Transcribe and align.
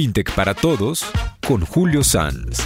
FinTech 0.00 0.32
para 0.36 0.54
Todos 0.54 1.04
con 1.44 1.66
Julio 1.66 2.04
Sanz. 2.04 2.60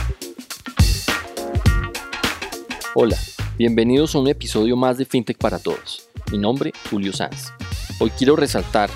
Hola, 2.95 3.17
bienvenidos 3.57 4.15
a 4.15 4.19
un 4.19 4.29
episodio 4.29 4.77
más 4.77 4.99
de 4.99 5.07
FinTech 5.07 5.39
para 5.39 5.59
Todos. 5.59 6.11
Mi 6.31 6.37
nombre, 6.37 6.75
Julio 6.91 7.15
Sanz. 7.15 7.55
Hoy 8.01 8.11
quiero 8.11 8.37
resaltar 8.37 8.91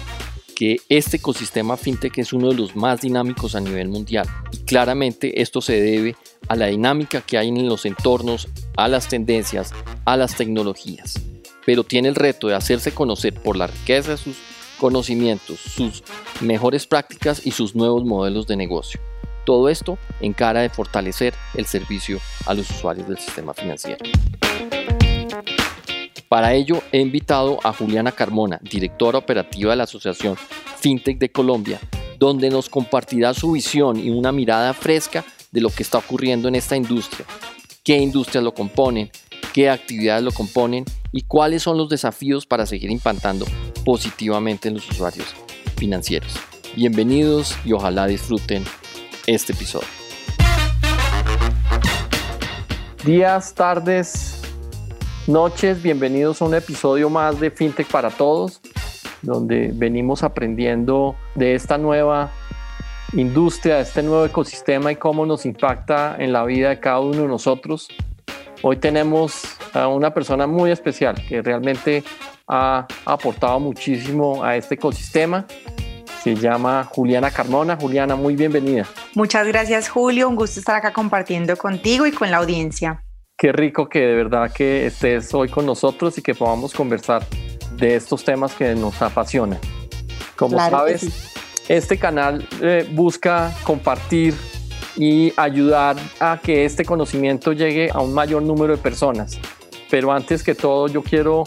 que 0.55 0.77
este 0.91 1.17
ecosistema 1.17 1.79
FinTech 1.79 2.19
es 2.19 2.35
uno 2.35 2.51
de 2.51 2.57
los 2.57 2.77
más 2.77 3.01
dinámicos 3.01 3.55
a 3.55 3.61
nivel 3.61 3.89
mundial 3.89 4.29
y 4.53 4.59
claramente 4.67 5.41
esto 5.41 5.63
se 5.63 5.81
debe 5.81 6.15
a 6.47 6.57
la 6.57 6.67
dinámica 6.67 7.23
que 7.23 7.39
hay 7.39 7.49
en 7.49 7.67
los 7.67 7.87
entornos, 7.87 8.49
a 8.77 8.87
las 8.89 9.09
tendencias, 9.09 9.73
a 10.05 10.19
las 10.19 10.37
tecnologías. 10.37 11.23
Pero 11.65 11.85
tiene 11.85 12.09
el 12.09 12.15
reto 12.15 12.49
de 12.49 12.55
hacerse 12.55 12.93
conocer 12.93 13.33
por 13.33 13.57
la 13.57 13.69
riqueza 13.69 14.11
de 14.11 14.17
sus 14.19 14.37
conocimientos, 14.79 15.59
sus 15.61 16.03
mejores 16.41 16.87
prácticas 16.87 17.47
y 17.47 17.51
sus 17.51 17.75
nuevos 17.75 18.05
modelos 18.05 18.47
de 18.47 18.57
negocio. 18.57 19.01
Todo 19.45 19.69
esto 19.69 19.99
en 20.21 20.33
cara 20.33 20.61
de 20.61 20.71
fortalecer 20.71 21.35
el 21.55 21.67
servicio 21.67 22.21
a 22.47 22.55
los 22.55 22.69
usuarios 22.71 23.09
del 23.09 23.19
sistema 23.19 23.55
financiero. 23.55 24.05
Para 26.29 26.55
ello 26.55 26.83
he 26.91 27.01
invitado 27.01 27.59
a 27.63 27.73
Juliana 27.73 28.11
Carmona, 28.11 28.59
directora 28.63 29.19
operativa 29.19 29.71
de 29.71 29.77
la 29.77 29.85
Asociación 29.85 30.37
FinTech 30.79 31.19
de 31.19 31.31
Colombia, 31.31 31.81
donde 32.19 32.51
nos 32.51 32.69
compartirá 32.69 33.33
su 33.35 33.53
visión 33.53 33.99
y 33.99 34.11
una 34.11 34.33
mirada 34.33 34.75
fresca 34.75 35.25
de 35.53 35.61
lo 35.61 35.71
que 35.71 35.83
está 35.83 35.99
ocurriendo 35.99 36.49
en 36.49 36.57
esta 36.57 36.77
industria, 36.77 37.25
qué 37.85 37.97
industrias 37.97 38.43
lo 38.43 38.53
componen, 38.53 39.11
qué 39.55 39.71
actividades 39.71 40.25
lo 40.25 40.33
componen 40.33 40.85
y 41.17 41.23
cuáles 41.23 41.63
son 41.63 41.79
los 41.79 41.89
desafíos 41.89 42.45
para 42.45 42.67
seguir 42.67 42.91
impactando 42.91 43.47
positivamente 43.87 44.69
en 44.69 44.75
los 44.75 44.91
usuarios 44.91 45.35
financieros. 45.79 46.37
Bienvenidos 46.77 47.57
y 47.65 47.73
ojalá 47.73 48.07
disfruten 48.07 48.63
este 49.27 49.55
episodio. 49.55 49.89
Días, 53.03 53.55
tardes, 53.55 54.43
noches, 55.27 55.83
bienvenidos 55.83 56.43
a 56.43 56.45
un 56.45 56.55
episodio 56.55 57.09
más 57.09 57.41
de 57.41 57.51
FinTech 57.51 57.89
para 57.89 58.11
Todos, 58.11 58.61
donde 59.23 59.71
venimos 59.73 60.23
aprendiendo 60.23 61.17
de 61.35 61.55
esta 61.55 61.79
nueva 61.79 62.31
industria, 63.15 63.77
de 63.77 63.83
este 63.83 64.03
nuevo 64.03 64.27
ecosistema 64.27 64.93
y 64.93 64.97
cómo 64.97 65.25
nos 65.25 65.47
impacta 65.47 66.15
en 66.19 66.35
la 66.35 66.45
vida 66.45 66.69
de 66.69 66.79
cada 66.79 67.01
uno 67.01 67.23
de 67.23 67.29
nosotros 67.29 67.89
Hoy 68.63 68.79
tenemos 68.79 69.45
a 69.77 69.89
una 69.89 70.13
persona 70.13 70.47
muy 70.47 70.71
especial 70.71 71.15
que 71.29 71.43
realmente 71.43 72.03
ha 72.49 72.87
aportado 73.05 73.61
muchísimo 73.61 74.43
a 74.43 74.57
este 74.57 74.77
ecosistema. 74.77 75.47
Se 76.23 76.35
llama 76.35 76.85
Juliana 76.85 77.31
Carmona. 77.31 77.77
Juliana, 77.77 78.17
muy 78.17 78.35
bienvenida. 78.35 78.87
Muchas 79.15 79.47
gracias, 79.47 79.89
Julio. 79.89 80.29
Un 80.29 80.37
gusto 80.37 80.59
estar 80.59 80.77
acá 80.77 80.93
compartiendo 80.93 81.57
contigo 81.57 82.07
y 82.07 82.13
con 82.13 82.31
la 82.31 82.39
audiencia. 82.39 83.03
Qué 83.39 83.53
rico 83.53 83.89
que 83.89 84.01
de 84.01 84.15
verdad 84.15 84.51
que 84.53 84.87
estés 84.87 85.33
hoy 85.35 85.49
con 85.49 85.67
nosotros 85.67 86.17
y 86.19 86.23
que 86.23 86.35
podamos 86.35 86.73
conversar 86.73 87.23
de 87.73 87.97
estos 87.97 88.25
temas 88.25 88.55
que 88.55 88.75
nos 88.75 89.01
apasionan. 89.03 89.59
Como 90.37 90.59
sabes, 90.59 91.35
este 91.69 91.99
canal 91.99 92.49
eh, 92.63 92.89
busca 92.93 93.53
compartir 93.63 94.35
y 94.97 95.33
ayudar 95.37 95.97
a 96.19 96.41
que 96.43 96.65
este 96.65 96.85
conocimiento 96.85 97.53
llegue 97.53 97.91
a 97.93 98.01
un 98.01 98.15
mayor 98.15 98.43
número 98.43 98.75
de 98.75 98.83
personas. 98.83 99.39
Pero 99.91 100.13
antes 100.13 100.43
que 100.43 100.55
todo 100.55 100.89
yo 100.89 101.03
quiero 101.03 101.45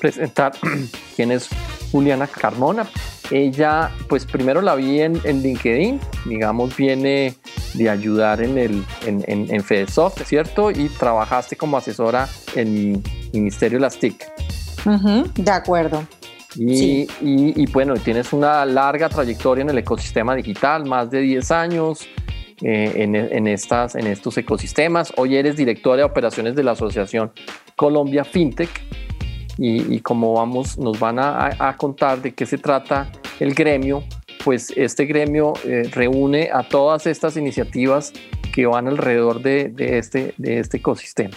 presentar 0.00 0.52
quién 1.16 1.32
es 1.32 1.48
Juliana 1.92 2.26
Carmona. 2.26 2.86
Ella, 3.30 3.90
pues 4.08 4.26
primero 4.26 4.60
la 4.60 4.74
vi 4.74 5.00
en, 5.02 5.20
LinkedIn, 5.22 6.00
digamos, 6.26 6.76
viene 6.76 7.34
de 7.74 7.88
ayudar 7.88 8.42
en, 8.42 8.58
el, 8.58 8.84
en, 9.06 9.24
en, 9.26 9.62
FedeSoft, 9.62 10.22
¿cierto? 10.24 10.72
Y 10.72 10.88
trabajaste 10.88 11.54
como 11.54 11.76
asesora 11.76 12.28
en 12.56 13.00
Ministerio 13.32 13.78
de 13.78 13.82
las 13.82 13.98
TIC. 13.98 14.26
de 15.36 15.50
acuerdo. 15.50 16.04
Y, 16.56 17.02
y, 17.20 17.62
y, 17.62 17.66
bueno, 17.66 17.94
tienes 17.94 18.32
una 18.32 18.64
larga 18.64 19.08
trayectoria 19.08 19.62
en 19.62 19.70
el 19.70 19.78
ecosistema 19.78 20.34
digital, 20.34 20.84
más 20.84 21.08
de 21.08 21.20
10 21.20 21.50
años, 21.52 22.08
eh, 22.62 22.92
en, 22.96 23.46
estas, 23.46 23.94
en 23.94 24.06
estos 24.06 24.36
ecosistemas. 24.36 25.14
Hoy 25.16 25.36
eres 25.36 25.56
directora 25.56 25.98
de 25.98 26.02
operaciones 26.02 26.54
de 26.54 26.62
la 26.62 26.72
Asociación 26.72 27.32
Colombia 27.80 28.24
FinTech 28.24 28.68
y, 29.56 30.00
como 30.00 30.34
vamos, 30.34 30.76
nos 30.76 31.00
van 31.00 31.18
a, 31.18 31.74
contar 31.78 32.20
de 32.20 32.34
qué 32.34 32.44
se 32.44 32.58
trata 32.58 33.10
el 33.38 33.54
gremio, 33.54 34.04
pues 34.44 34.70
este 34.76 35.06
gremio 35.06 35.54
eh, 35.64 35.88
reúne 35.90 36.50
a 36.52 36.62
todas 36.62 37.06
estas 37.06 37.38
iniciativas 37.38 38.12
que 38.52 38.66
van 38.66 38.86
alrededor 38.86 39.40
de, 39.40 39.72
este, 39.78 40.34
de 40.36 40.58
este 40.58 40.76
ecosistema. 40.76 41.34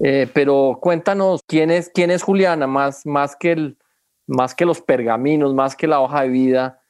Eh, 0.00 0.28
pero 0.34 0.78
cuéntanos, 0.78 1.40
¿quién 1.46 1.70
es, 1.70 1.88
quién 1.88 2.10
es 2.10 2.22
Juliana? 2.22 2.66
Más, 2.66 3.06
más, 3.06 3.34
que 3.34 3.52
el, 3.52 3.78
más 4.26 4.54
que 4.54 4.66
los 4.66 4.82
pergaminos, 4.82 5.54
más 5.54 5.74
que 5.74 5.86
la 5.86 6.00
hoja 6.00 6.20
de 6.22 6.28
vida, 6.28 6.80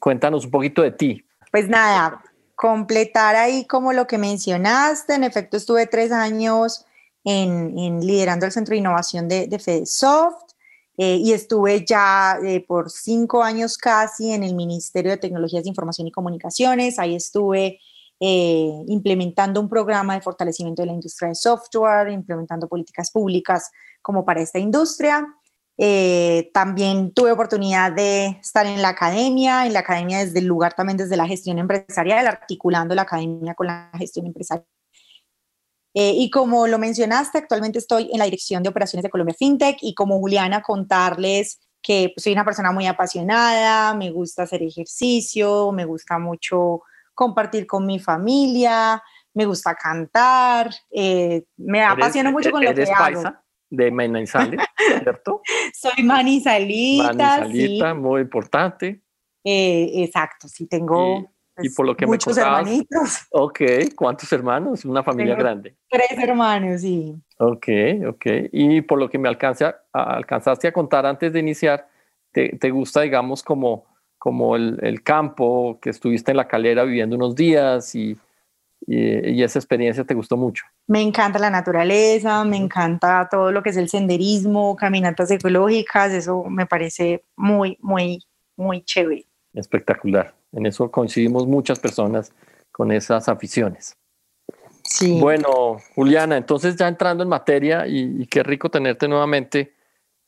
cuéntanos 0.00 0.44
un 0.44 0.50
poquito 0.50 0.82
de 0.82 0.90
ti. 0.90 1.24
Pues 1.50 1.66
nada, 1.66 2.22
completar 2.56 3.36
ahí 3.36 3.66
como 3.66 3.94
lo 3.94 4.06
que 4.06 4.18
mencionaste, 4.18 5.14
en 5.14 5.24
efecto 5.24 5.56
estuve 5.56 5.86
tres 5.86 6.12
años 6.12 6.84
en, 7.24 8.00
liderando 8.00 8.46
el 8.46 8.52
Centro 8.52 8.72
de 8.72 8.78
Innovación 8.78 9.28
de, 9.28 9.46
de 9.46 9.58
FedeSoft 9.58 10.52
eh, 10.96 11.16
y 11.16 11.32
estuve 11.32 11.84
ya 11.84 12.38
eh, 12.44 12.64
por 12.66 12.90
cinco 12.90 13.42
años 13.42 13.76
casi 13.76 14.32
en 14.32 14.44
el 14.44 14.54
Ministerio 14.54 15.10
de 15.10 15.16
Tecnologías 15.16 15.64
de 15.64 15.70
Información 15.70 16.06
y 16.06 16.12
Comunicaciones, 16.12 16.98
ahí 16.98 17.16
estuve 17.16 17.80
eh, 18.20 18.84
implementando 18.86 19.60
un 19.60 19.68
programa 19.68 20.14
de 20.14 20.20
fortalecimiento 20.20 20.82
de 20.82 20.86
la 20.86 20.92
industria 20.92 21.30
de 21.30 21.34
software, 21.34 22.10
implementando 22.10 22.68
políticas 22.68 23.10
públicas 23.10 23.70
como 24.02 24.24
para 24.24 24.40
esta 24.40 24.58
industria. 24.58 25.26
Eh, 25.76 26.50
también 26.54 27.12
tuve 27.12 27.32
oportunidad 27.32 27.92
de 27.92 28.26
estar 28.40 28.66
en 28.66 28.80
la 28.80 28.90
academia, 28.90 29.66
en 29.66 29.72
la 29.72 29.80
academia 29.80 30.24
desde 30.24 30.38
el 30.38 30.46
lugar 30.46 30.74
también 30.74 30.96
desde 30.96 31.16
la 31.16 31.26
gestión 31.26 31.58
empresarial, 31.58 32.26
articulando 32.28 32.94
la 32.94 33.02
academia 33.02 33.54
con 33.54 33.66
la 33.66 33.90
gestión 33.98 34.26
empresarial. 34.26 34.66
Eh, 35.94 36.12
y 36.16 36.28
como 36.28 36.66
lo 36.66 36.78
mencionaste, 36.78 37.38
actualmente 37.38 37.78
estoy 37.78 38.10
en 38.12 38.18
la 38.18 38.24
dirección 38.24 38.62
de 38.62 38.68
operaciones 38.68 39.04
de 39.04 39.10
Colombia 39.10 39.36
FinTech 39.38 39.78
y 39.80 39.94
como 39.94 40.18
Juliana 40.18 40.60
contarles 40.60 41.60
que 41.80 42.10
pues, 42.14 42.24
soy 42.24 42.32
una 42.32 42.44
persona 42.44 42.72
muy 42.72 42.86
apasionada, 42.86 43.94
me 43.94 44.10
gusta 44.10 44.42
hacer 44.42 44.62
ejercicio, 44.62 45.70
me 45.70 45.84
gusta 45.84 46.18
mucho 46.18 46.82
compartir 47.14 47.66
con 47.66 47.86
mi 47.86 48.00
familia, 48.00 49.00
me 49.34 49.46
gusta 49.46 49.74
cantar, 49.76 50.70
eh, 50.90 51.44
me 51.56 51.82
apasiona 51.84 52.30
mucho 52.30 52.50
con 52.50 52.64
lo 52.64 52.74
que 52.74 52.82
hago 52.84 53.22
de 53.70 53.90
Manizales, 53.90 54.60
¿cierto? 55.02 55.42
Soy 55.74 56.04
manizalita. 56.04 57.12
Manizalita, 57.12 57.94
muy 57.94 58.22
importante. 58.22 59.02
Eh, 59.44 59.90
exacto, 60.02 60.48
sí 60.48 60.66
tengo 60.66 61.33
y, 61.58 61.70
por 61.70 61.86
lo 61.86 61.96
que 61.96 62.06
muchos 62.06 62.36
me 62.36 62.42
hermanitos. 62.42 63.26
Ok, 63.30 63.60
¿cuántos 63.94 64.32
hermanos? 64.32 64.84
Una 64.84 65.02
familia 65.02 65.34
grande. 65.34 65.74
Tres 65.88 66.18
hermanos, 66.18 66.80
sí. 66.80 67.14
Ok, 67.38 67.68
ok. 68.08 68.26
Y 68.52 68.80
por 68.82 68.98
lo 68.98 69.08
que 69.08 69.18
me 69.18 69.28
alcanza, 69.28 69.76
alcanzaste 69.92 70.68
a 70.68 70.72
contar 70.72 71.06
antes 71.06 71.32
de 71.32 71.40
iniciar, 71.40 71.88
te, 72.32 72.56
te 72.58 72.70
gusta, 72.70 73.02
digamos, 73.02 73.42
como, 73.42 73.86
como 74.18 74.56
el, 74.56 74.78
el, 74.82 75.02
campo, 75.02 75.78
que 75.80 75.90
estuviste 75.90 76.32
en 76.32 76.38
la 76.38 76.48
calera 76.48 76.84
viviendo 76.84 77.16
unos 77.16 77.34
días 77.34 77.94
y 77.94 78.16
y, 78.86 79.42
esa 79.42 79.58
experiencia 79.58 80.04
te 80.04 80.14
gustó 80.14 80.36
mucho. 80.36 80.64
Me 80.86 81.00
encanta 81.00 81.38
la 81.38 81.50
naturaleza, 81.50 82.44
me 82.44 82.56
encanta 82.56 83.28
todo 83.30 83.50
lo 83.50 83.62
que 83.62 83.70
es 83.70 83.76
el 83.76 83.88
senderismo, 83.88 84.76
caminatas 84.76 85.30
ecológicas, 85.30 86.12
eso 86.12 86.44
me 86.44 86.66
parece 86.66 87.24
muy, 87.36 87.78
muy, 87.80 88.22
muy 88.56 88.82
chévere. 88.82 89.26
Espectacular. 89.54 90.34
En 90.54 90.66
eso 90.66 90.90
coincidimos 90.90 91.46
muchas 91.46 91.78
personas 91.78 92.32
con 92.72 92.92
esas 92.92 93.28
aficiones. 93.28 93.96
Sí. 94.84 95.18
Bueno, 95.20 95.78
Juliana, 95.94 96.36
entonces 96.36 96.76
ya 96.76 96.88
entrando 96.88 97.22
en 97.22 97.28
materia 97.28 97.86
y, 97.86 98.26
qué 98.26 98.42
rico 98.42 98.70
tenerte 98.70 99.08
nuevamente, 99.08 99.74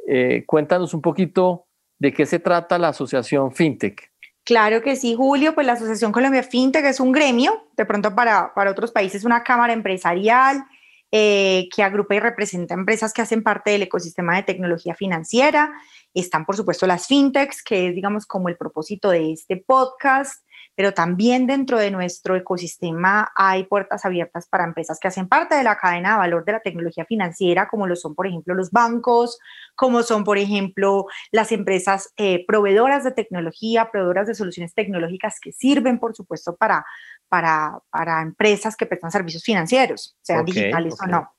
eh, 0.06 0.44
cuéntanos 0.46 0.94
un 0.94 1.02
poquito 1.02 1.66
de 1.98 2.12
qué 2.12 2.26
se 2.26 2.38
trata 2.38 2.78
la 2.78 2.88
asociación 2.88 3.52
FinTech. 3.52 4.10
Claro 4.44 4.80
que 4.80 4.94
sí, 4.94 5.14
Julio, 5.16 5.54
pues 5.54 5.66
la 5.66 5.72
Asociación 5.72 6.12
Colombia 6.12 6.44
FinTech 6.44 6.84
es 6.84 7.00
un 7.00 7.10
gremio, 7.10 7.68
de 7.76 7.84
pronto 7.84 8.14
para, 8.14 8.54
para 8.54 8.70
otros 8.70 8.92
países 8.92 9.24
una 9.24 9.42
cámara 9.42 9.72
empresarial 9.72 10.64
eh, 11.10 11.68
que 11.74 11.82
agrupa 11.82 12.14
y 12.14 12.20
representa 12.20 12.74
empresas 12.74 13.12
que 13.12 13.22
hacen 13.22 13.42
parte 13.42 13.72
del 13.72 13.82
ecosistema 13.82 14.36
de 14.36 14.42
tecnología 14.42 14.94
financiera. 14.94 15.72
Están, 16.14 16.46
por 16.46 16.56
supuesto, 16.56 16.86
las 16.86 17.06
fintechs, 17.06 17.62
que 17.62 17.88
es, 17.88 17.94
digamos, 17.94 18.26
como 18.26 18.48
el 18.48 18.56
propósito 18.56 19.10
de 19.10 19.32
este 19.32 19.56
podcast. 19.56 20.42
pero 20.76 20.92
también 20.92 21.46
dentro 21.46 21.78
de 21.78 21.90
nuestro 21.90 22.36
ecosistema 22.36 23.32
hay 23.34 23.64
puertas 23.64 24.04
abiertas 24.04 24.46
para 24.46 24.64
empresas 24.64 25.00
que 25.00 25.08
hacen 25.08 25.26
parte 25.26 25.54
de 25.54 25.64
la 25.64 25.78
cadena 25.78 26.12
de 26.12 26.18
valor 26.18 26.44
de 26.44 26.52
la 26.52 26.60
tecnología 26.60 27.06
financiera, 27.06 27.66
como 27.66 27.86
lo 27.86 27.96
son, 27.96 28.14
por 28.14 28.26
ejemplo, 28.26 28.54
los 28.54 28.70
bancos, 28.70 29.38
como 29.74 30.02
son, 30.02 30.22
por 30.22 30.36
ejemplo, 30.36 31.06
las 31.32 31.50
empresas 31.50 32.12
eh, 32.18 32.44
proveedoras 32.46 33.04
de 33.04 33.12
tecnología, 33.12 33.90
proveedoras 33.90 34.26
de 34.26 34.34
soluciones 34.34 34.74
tecnológicas 34.74 35.40
que 35.40 35.50
sirven, 35.52 35.98
por 35.98 36.14
supuesto, 36.14 36.54
para, 36.56 36.84
para, 37.28 37.78
para 37.90 38.20
empresas 38.20 38.76
que 38.76 38.84
prestan 38.84 39.10
servicios 39.10 39.42
financieros, 39.42 40.16
sean 40.20 40.44
digitales 40.44 40.94
o 41.02 41.06
no. 41.06 41.35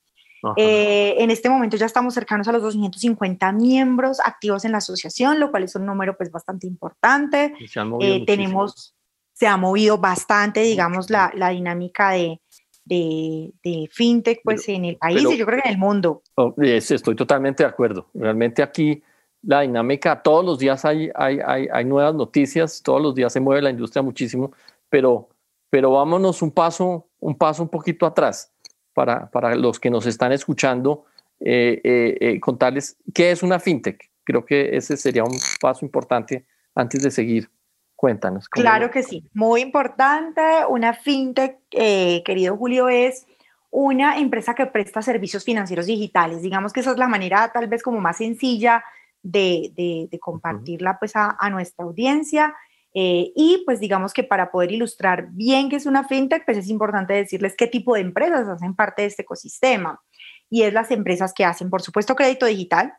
Eh, 0.56 1.16
en 1.18 1.32
este 1.32 1.50
momento 1.50 1.78
ya 1.78 1.86
estamos 1.86 2.14
cercanos 2.14 2.48
a 2.48 2.52
los 2.52 2.62
250 2.62 3.52
miembros 3.52 4.20
activos 4.20 4.66
en 4.66 4.72
la 4.72 4.80
asociación, 4.80 5.40
lo 5.40 5.52
cual 5.52 5.64
es 5.64 5.76
un 5.76 5.86
número 5.86 6.16
pues 6.18 6.32
bastante 6.32 6.68
importante. 6.68 7.54
Eh, 8.00 8.24
tenemos, 8.26 8.96
se 9.34 9.48
ha 9.48 9.58
movido 9.58 9.98
bastante, 9.98 10.62
digamos, 10.62 11.10
la, 11.10 11.32
la 11.36 11.50
dinámica 11.50 12.12
de, 12.12 12.40
de, 12.86 13.52
de, 13.64 13.90
fintech 13.92 14.42
pues 14.44 14.68
en 14.70 14.86
el 14.86 14.98
país 14.98 15.22
y 15.22 15.38
yo 15.38 15.46
creo 15.46 15.62
que 15.62 15.70
en 15.70 15.74
el 15.74 15.80
mundo. 15.80 16.22
Oh, 16.36 16.54
estoy 16.58 17.16
totalmente 17.16 17.64
de 17.64 17.70
acuerdo. 17.70 18.08
Realmente 18.14 18.62
aquí 18.62 19.02
la 19.42 19.62
dinámica, 19.62 20.22
todos 20.22 20.44
los 20.44 20.58
días 20.58 20.84
hay, 20.86 21.10
hay, 21.16 21.40
hay, 21.46 21.68
hay, 21.72 21.86
nuevas 21.86 22.14
noticias, 22.16 22.82
todos 22.84 23.02
los 23.02 23.16
días 23.16 23.32
se 23.32 23.40
mueve 23.40 23.62
la 23.62 23.70
industria 23.70 24.02
muchísimo, 24.02 24.52
pero, 24.90 25.30
pero 25.70 25.92
vámonos 25.92 26.42
un 26.42 26.52
paso, 26.52 27.08
un 27.20 27.36
paso 27.36 27.64
un 27.64 27.70
poquito 27.70 28.06
atrás 28.06 28.52
para, 28.98 29.30
para 29.30 29.54
los 29.54 29.80
que 29.80 29.92
nos 29.92 30.08
están 30.08 30.32
escuchando, 30.32 31.06
eh, 31.40 31.80
eh, 31.84 32.18
eh, 32.20 32.40
contarles 32.40 32.98
qué 33.14 33.30
es 33.30 33.44
una 33.44 33.60
fintech. 33.60 34.10
Creo 34.24 34.44
que 34.44 34.76
ese 34.76 34.98
sería 34.98 35.24
un 35.24 35.38
paso 35.62 35.86
importante 35.86 36.48
antes 36.74 37.04
de 37.04 37.12
seguir. 37.12 37.48
Cuéntanos. 37.96 38.50
Claro 38.50 38.90
que 38.90 39.04
sí, 39.04 39.24
muy 39.36 39.62
importante. 39.62 40.42
Una 40.68 40.94
fintech, 40.96 41.60
querido 41.70 42.58
Julio, 42.58 42.90
es 42.90 43.28
una 43.70 44.18
empresa 44.18 44.56
que 44.56 44.66
presta 44.66 45.04
servicios 45.04 45.44
financieros 45.44 45.86
digitales. 45.86 46.42
Digamos 46.42 46.74
que 46.74 46.80
esa 46.80 46.90
es 46.90 46.98
la 46.98 47.08
manera 47.08 47.52
tal 47.54 47.68
vez 47.68 47.84
como 47.84 48.02
más 48.02 48.18
sencilla 48.18 48.84
de, 49.22 50.08
de, 50.10 50.20
compartirla 50.20 50.98
pues 50.98 51.16
a, 51.16 51.38
a, 51.40 51.52
nuestra 51.52 51.86
audiencia. 51.86 52.56
Eh, 53.00 53.32
y 53.36 53.62
pues 53.64 53.80
digamos 53.80 54.12
que 54.12 54.24
para 54.24 54.50
poder 54.50 54.72
ilustrar 54.72 55.28
bien 55.30 55.70
qué 55.70 55.76
es 55.76 55.86
una 55.86 56.08
fintech, 56.08 56.44
pues 56.46 56.58
es 56.58 56.68
importante 56.68 57.14
decirles 57.14 57.54
qué 57.56 57.68
tipo 57.68 57.94
de 57.94 58.02
empresas 58.02 58.48
hacen 58.48 58.74
parte 58.74 59.04
de 59.04 59.10
este 59.10 59.22
ecosistema. 59.22 60.02
Y 60.50 60.64
es 60.64 60.74
las 60.74 60.90
empresas 60.90 61.32
que 61.32 61.46
hacen, 61.46 61.70
por 61.70 61.84
supuesto, 61.84 62.16
crédito 62.16 62.48
digital, 62.48 62.96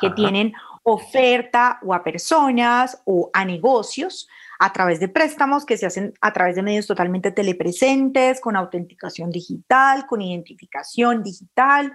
que 0.00 0.10
tienen 0.10 0.52
oferta 0.82 1.78
o 1.84 1.94
a 1.94 2.02
personas 2.02 3.02
o 3.04 3.30
a 3.32 3.44
negocios 3.44 4.26
a 4.58 4.72
través 4.72 4.98
de 4.98 5.08
préstamos 5.08 5.64
que 5.64 5.76
se 5.76 5.86
hacen 5.86 6.14
a 6.20 6.32
través 6.32 6.56
de 6.56 6.62
medios 6.62 6.88
totalmente 6.88 7.30
telepresentes, 7.30 8.40
con 8.40 8.56
autenticación 8.56 9.30
digital, 9.30 10.06
con 10.08 10.22
identificación 10.22 11.22
digital. 11.22 11.92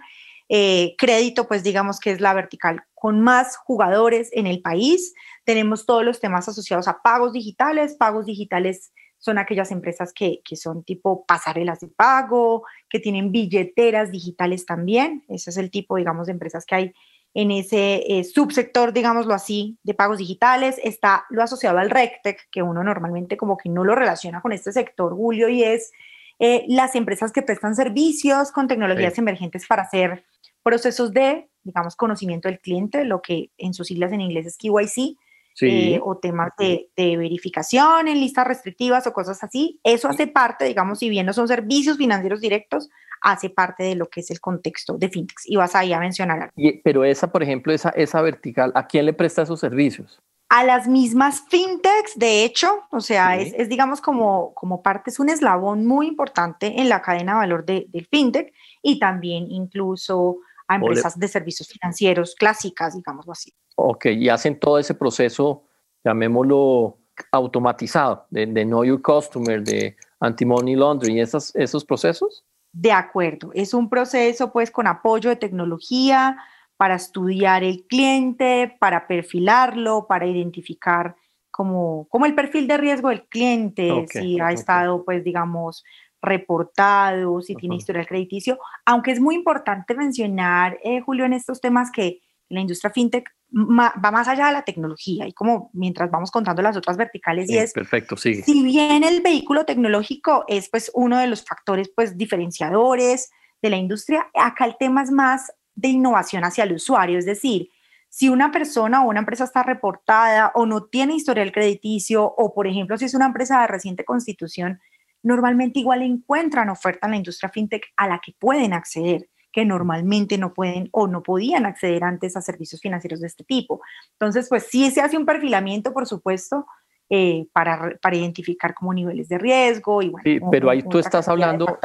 Eh, 0.52 0.96
crédito, 0.98 1.48
pues 1.48 1.64
digamos 1.64 2.00
que 2.00 2.10
es 2.10 2.22
la 2.22 2.34
vertical 2.34 2.82
con 2.96 3.22
más 3.22 3.56
jugadores 3.56 4.30
en 4.34 4.48
el 4.48 4.62
país. 4.62 5.14
Tenemos 5.46 5.86
todos 5.86 6.04
los 6.04 6.20
temas 6.20 6.50
asociados 6.50 6.88
a 6.88 7.02
pagos 7.04 7.34
digitales. 7.34 7.96
Pagos 7.96 8.26
digitales 8.26 8.92
son 9.20 9.38
aquellas 9.38 9.72
empresas 9.72 10.12
que, 10.12 10.42
son 10.56 10.84
tipo 10.84 11.26
pasarelas 11.26 11.82
de 11.82 11.88
pago, 11.88 12.64
que 12.90 13.00
tienen 13.00 13.32
billeteras 13.32 14.12
digitales 14.12 14.66
también. 14.66 15.24
Ese 15.28 15.52
es 15.52 15.58
el 15.58 15.70
tipo, 15.70 15.98
digamos, 15.98 16.28
de 16.28 16.34
empresas 16.34 16.66
que 16.66 16.76
hay 16.76 16.94
en 17.36 17.52
ese 17.52 18.04
eh, 18.08 18.24
subsector, 18.24 18.92
digámoslo 18.92 19.36
así, 19.36 19.78
de 19.84 19.94
pagos 19.94 20.18
digitales. 20.18 20.80
Está 20.84 21.26
lo 21.30 21.44
asociado 21.44 21.78
al 21.78 21.92
RecTech, 21.92 22.50
que 22.50 22.64
uno 22.64 22.84
normalmente 22.84 23.38
como 23.38 23.56
que 23.56 23.70
no 23.70 23.84
lo 23.84 23.94
relaciona 23.94 24.42
con 24.42 24.52
este 24.52 24.72
sector, 24.72 25.14
Julio, 25.14 25.48
y 25.48 25.64
es 25.64 25.92
eh, 26.40 26.66
las 26.70 26.96
empresas 26.96 27.32
que 27.32 27.42
prestan 27.42 27.76
servicios 27.76 28.52
con 28.52 28.68
tecnologías 28.68 29.18
emergentes 29.18 29.68
para 29.68 29.84
hacer 29.84 30.24
procesos 30.64 31.12
de, 31.12 31.50
digamos, 31.64 31.96
conocimiento 31.96 32.48
del 32.48 32.60
cliente, 32.60 33.06
lo 33.06 33.22
que 33.22 33.52
en 33.58 33.74
sus 33.74 33.88
siglas 33.88 34.12
en 34.12 34.22
inglés 34.22 34.46
es 34.46 34.58
KYC, 34.58 35.18
eh, 35.62 36.00
o 36.02 36.18
temas 36.18 36.52
de, 36.58 36.90
verificación 36.96 38.08
en 38.08 38.20
listas 38.20 38.48
restrictivas 38.48 39.06
o 39.08 39.14
cosas 39.14 39.44
así. 39.44 39.80
Eso 39.84 40.08
hace 40.08 40.28
parte, 40.28 40.66
digamos, 40.66 41.00
si 41.00 41.10
bien 41.10 41.26
no 41.26 41.34
son 41.34 41.48
servicios 41.48 41.98
financieros 41.98 42.42
directos, 42.42 42.90
hace 43.22 43.50
parte 43.50 43.84
de 43.84 43.96
lo 43.96 44.08
que 44.08 44.22
es 44.22 44.32
el 44.32 44.40
contexto 44.40 44.98
de 44.98 45.10
fintechs. 45.10 45.44
Y 45.46 45.58
vas 45.58 45.76
ahí 45.76 45.92
a 45.92 46.00
mencionar 46.00 46.52
pero 46.84 47.04
esa, 47.04 47.32
por 47.32 47.44
ejemplo, 47.44 47.74
esa, 47.74 47.90
esa 47.90 48.22
vertical, 48.22 48.72
¿a 48.76 48.88
quién 48.88 49.06
le 49.06 49.14
presta 49.14 49.42
esos 49.42 49.60
servicios? 49.60 50.22
A 50.48 50.64
las 50.64 50.88
mismas 50.88 51.44
fintechs, 51.50 52.18
de 52.18 52.44
hecho, 52.44 52.88
o 52.90 53.02
sea, 53.02 53.38
es, 53.38 53.70
digamos 53.70 54.02
como, 54.02 54.54
como 54.56 54.82
parte, 54.82 55.12
es 55.12 55.20
un 55.20 55.30
eslabón 55.30 55.86
muy 55.86 56.08
importante 56.08 56.80
en 56.80 56.90
la 56.90 57.02
cadena 57.02 57.34
de 57.34 57.38
valor 57.38 57.66
de, 57.66 57.86
del 57.90 58.08
fintech 58.08 58.52
y 58.82 58.98
también 58.98 59.52
incluso 59.52 60.38
a 60.70 60.76
empresas 60.76 61.18
de 61.18 61.28
servicios 61.28 61.68
financieros 61.68 62.36
clásicas, 62.36 62.96
digámoslo 62.96 63.32
así. 63.32 63.52
Ok, 63.76 64.06
y 64.06 64.30
hacen 64.30 64.60
todo 64.60 64.78
ese 64.78 64.94
proceso, 64.94 65.64
llamémoslo 66.06 67.00
automatizado, 67.32 68.28
de, 68.30 68.46
de 68.46 68.64
Know 68.64 68.86
Your 68.86 69.02
Customer, 69.02 69.64
de 69.64 69.98
Anti-Money 70.20 70.76
Laundering, 70.76 71.18
esos, 71.18 71.56
esos 71.56 71.84
procesos. 71.84 72.46
De 72.72 72.92
acuerdo, 72.92 73.50
es 73.56 73.74
un 73.74 73.90
proceso 73.90 74.54
pues 74.54 74.70
con 74.70 74.86
apoyo 74.86 75.32
de 75.32 75.36
tecnología 75.36 76.38
para 76.78 76.96
estudiar 76.96 77.64
el 77.64 77.86
cliente, 77.88 78.78
para 78.80 79.08
perfilarlo, 79.08 80.06
para 80.08 80.28
identificar 80.28 81.16
como, 81.50 82.08
como 82.10 82.28
el 82.28 82.36
perfil 82.36 82.68
de 82.68 82.78
riesgo 82.78 83.10
del 83.10 83.28
cliente, 83.28 84.06
si 84.08 84.40
ha 84.40 84.52
estado 84.52 85.04
pues 85.04 85.24
digamos 85.24 85.84
reportado, 86.22 87.42
si 87.42 87.56
tiene 87.56 87.76
historial 87.76 88.08
crediticio, 88.08 88.60
aunque 88.86 89.12
es 89.12 89.20
muy 89.20 89.36
importante 89.36 89.96
mencionar, 89.96 90.78
eh, 90.84 91.02
Julio, 91.02 91.26
en 91.26 91.34
estos 91.34 91.62
temas 91.62 91.92
que 91.92 92.22
la 92.50 92.60
industria 92.60 92.92
fintech 92.92 93.30
va 93.52 94.12
más 94.12 94.28
allá 94.28 94.48
de 94.48 94.54
la 94.54 94.62
tecnología 94.62 95.28
y 95.28 95.34
como 95.34 95.72
mientras 95.74 96.12
vamos 96.12 96.30
contando 96.30 96.62
las 96.62 96.78
otras 96.78 96.98
verticales 96.98 97.50
y 97.50 97.58
es 97.58 97.74
perfecto 97.74 98.16
sigue. 98.16 98.44
si 98.44 98.64
bien 98.64 99.04
el 99.04 99.22
vehículo 99.22 99.66
tecnológico 99.66 100.46
es 100.48 100.70
pues 100.70 100.92
uno 100.94 101.18
de 101.18 101.26
los 101.26 101.44
factores 101.44 101.90
pues 101.96 102.16
diferenciadores 102.16 103.32
de 103.62 103.70
la 103.72 103.78
industria 103.78 104.28
acá 104.36 104.66
el 104.66 104.78
tema 104.78 105.02
es 105.02 105.12
más 105.12 105.52
de 105.74 105.88
innovación 105.88 106.44
hacia 106.44 106.64
el 106.64 106.74
usuario 106.74 107.18
es 107.18 107.26
decir 107.26 107.70
si 108.08 108.30
una 108.30 108.52
persona 108.52 109.04
o 109.04 109.10
una 109.10 109.20
empresa 109.20 109.46
está 109.46 109.64
reportada 109.64 110.52
o 110.54 110.68
no 110.68 110.86
tiene 110.86 111.16
historial 111.16 111.52
crediticio 111.52 112.24
o 112.24 112.54
por 112.54 112.68
ejemplo 112.68 113.00
si 113.00 113.06
es 113.06 113.16
una 113.16 113.26
empresa 113.26 113.62
de 113.62 113.68
reciente 113.68 114.06
constitución 114.06 114.80
normalmente 115.24 115.80
igual 115.80 116.02
encuentran 116.02 116.70
oferta 116.70 117.08
en 117.08 117.12
la 117.12 117.18
industria 117.18 117.50
fintech 117.50 117.86
a 117.98 118.08
la 118.08 118.20
que 118.20 118.34
pueden 118.38 118.74
acceder 118.74 119.28
que 119.52 119.66
normalmente 119.66 120.38
no 120.38 120.54
pueden 120.54 120.90
o 120.92 121.08
no 121.08 121.24
podían 121.24 121.66
acceder 121.66 122.04
antes 122.04 122.38
a 122.38 122.42
servicios 122.42 122.82
financieros 122.82 123.20
de 123.22 123.28
este 123.28 123.44
tipo. 123.44 123.82
Entonces, 124.14 124.48
pues 124.48 124.68
sí 124.70 124.92
se 124.92 125.02
hace 125.02 125.18
un 125.18 125.26
perfilamiento, 125.26 125.92
por 125.92 126.06
supuesto, 126.06 126.68
eh, 127.10 127.48
para, 127.52 127.98
para, 128.02 128.16
identificar 128.16 128.76
como 128.76 128.94
niveles 128.94 129.28
de 129.28 129.40
riesgo. 129.40 130.04
Y 130.04 130.14
sí, 130.24 130.40
pero 130.52 130.70
ahí 130.70 130.84
tú 130.84 131.00
estás 131.00 131.28
hablando, 131.28 131.80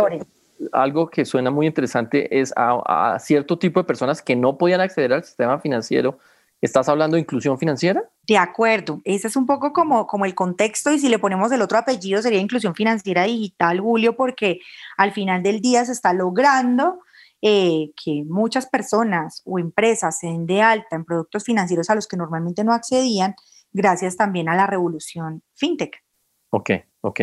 algo 0.72 1.08
que 1.08 1.24
suena 1.24 1.50
muy 1.50 1.66
interesante 1.66 2.38
es 2.38 2.52
a, 2.56 3.14
a, 3.14 3.18
cierto 3.18 3.58
tipo 3.58 3.80
de 3.80 3.84
personas 3.84 4.20
que 4.20 4.36
no 4.36 4.58
podían 4.58 4.82
acceder 4.82 5.14
al 5.14 5.24
sistema 5.24 5.58
financiero 5.58 6.18
¿Estás 6.64 6.88
hablando 6.88 7.16
de 7.16 7.20
inclusión 7.20 7.58
financiera? 7.58 8.02
De 8.26 8.38
acuerdo, 8.38 9.02
ese 9.04 9.28
es 9.28 9.36
un 9.36 9.44
poco 9.44 9.74
como, 9.74 10.06
como 10.06 10.24
el 10.24 10.34
contexto 10.34 10.90
y 10.90 10.98
si 10.98 11.10
le 11.10 11.18
ponemos 11.18 11.52
el 11.52 11.60
otro 11.60 11.76
apellido 11.76 12.22
sería 12.22 12.40
inclusión 12.40 12.74
financiera 12.74 13.24
digital, 13.24 13.80
Julio, 13.80 14.16
porque 14.16 14.60
al 14.96 15.12
final 15.12 15.42
del 15.42 15.60
día 15.60 15.84
se 15.84 15.92
está 15.92 16.14
logrando 16.14 17.00
eh, 17.42 17.90
que 18.02 18.24
muchas 18.26 18.64
personas 18.64 19.42
o 19.44 19.58
empresas 19.58 20.18
se 20.18 20.28
den 20.28 20.46
de 20.46 20.62
alta 20.62 20.96
en 20.96 21.04
productos 21.04 21.44
financieros 21.44 21.90
a 21.90 21.94
los 21.94 22.08
que 22.08 22.16
normalmente 22.16 22.64
no 22.64 22.72
accedían, 22.72 23.34
gracias 23.70 24.16
también 24.16 24.48
a 24.48 24.56
la 24.56 24.66
revolución 24.66 25.42
fintech. 25.52 26.02
Ok, 26.48 26.70
ok. 27.02 27.20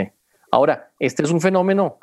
Ahora, 0.52 0.92
este 1.00 1.24
es 1.24 1.32
un 1.32 1.42
fenómeno 1.42 1.98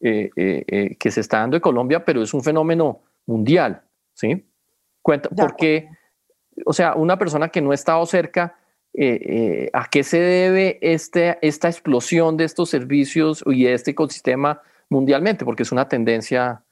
eh, 0.00 0.30
eh, 0.34 0.96
que 0.98 1.10
se 1.10 1.20
está 1.20 1.40
dando 1.40 1.58
en 1.58 1.60
Colombia, 1.60 2.02
pero 2.02 2.22
es 2.22 2.32
un 2.32 2.42
fenómeno 2.42 3.02
mundial, 3.26 3.82
¿sí? 4.14 4.50
Cuenta, 5.02 5.28
¿por 5.28 5.54
qué? 5.54 5.90
O 6.64 6.72
sea, 6.72 6.94
una 6.94 7.18
persona 7.18 7.48
que 7.48 7.60
no 7.60 7.70
ha 7.70 7.74
estado 7.74 8.04
cerca, 8.06 8.56
eh, 8.94 9.20
eh, 9.22 9.70
¿a 9.72 9.86
qué 9.88 10.02
se 10.02 10.18
debe 10.18 10.78
este, 10.80 11.38
esta 11.42 11.68
explosión 11.68 12.36
de 12.36 12.44
estos 12.44 12.70
servicios 12.70 13.44
y 13.46 13.66
este 13.66 13.92
ecosistema 13.92 14.60
mundialmente? 14.88 15.44
Porque 15.44 15.62
es 15.62 15.72
una 15.72 15.88
tendencia 15.88 16.62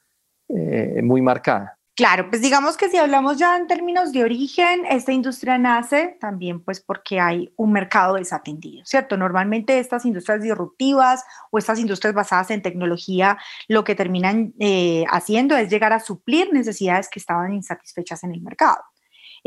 eh, 0.49 1.01
muy 1.03 1.21
marcada. 1.21 1.77
Claro, 1.95 2.29
pues 2.29 2.43
digamos 2.43 2.77
que 2.77 2.89
si 2.89 2.97
hablamos 2.97 3.37
ya 3.37 3.57
en 3.57 3.65
términos 3.65 4.11
de 4.11 4.23
origen, 4.23 4.85
esta 4.87 5.11
industria 5.11 5.57
nace 5.57 6.15
también 6.19 6.63
pues 6.63 6.79
porque 6.79 7.19
hay 7.19 7.51
un 7.55 7.71
mercado 7.71 8.15
desatendido, 8.15 8.85
¿cierto? 8.85 9.17
Normalmente 9.17 9.79
estas 9.79 10.05
industrias 10.05 10.43
disruptivas 10.43 11.23
o 11.49 11.57
estas 11.57 11.79
industrias 11.79 12.13
basadas 12.13 12.51
en 12.51 12.61
tecnología 12.61 13.39
lo 13.67 13.83
que 13.83 13.95
terminan 13.95 14.53
haciendo 15.09 15.57
es 15.57 15.71
llegar 15.71 15.91
a 15.91 15.99
suplir 15.99 16.53
necesidades 16.53 17.09
que 17.09 17.17
estaban 17.17 17.51
insatisfechas 17.53 18.23
en 18.23 18.33
el 18.33 18.41
mercado. 18.41 18.83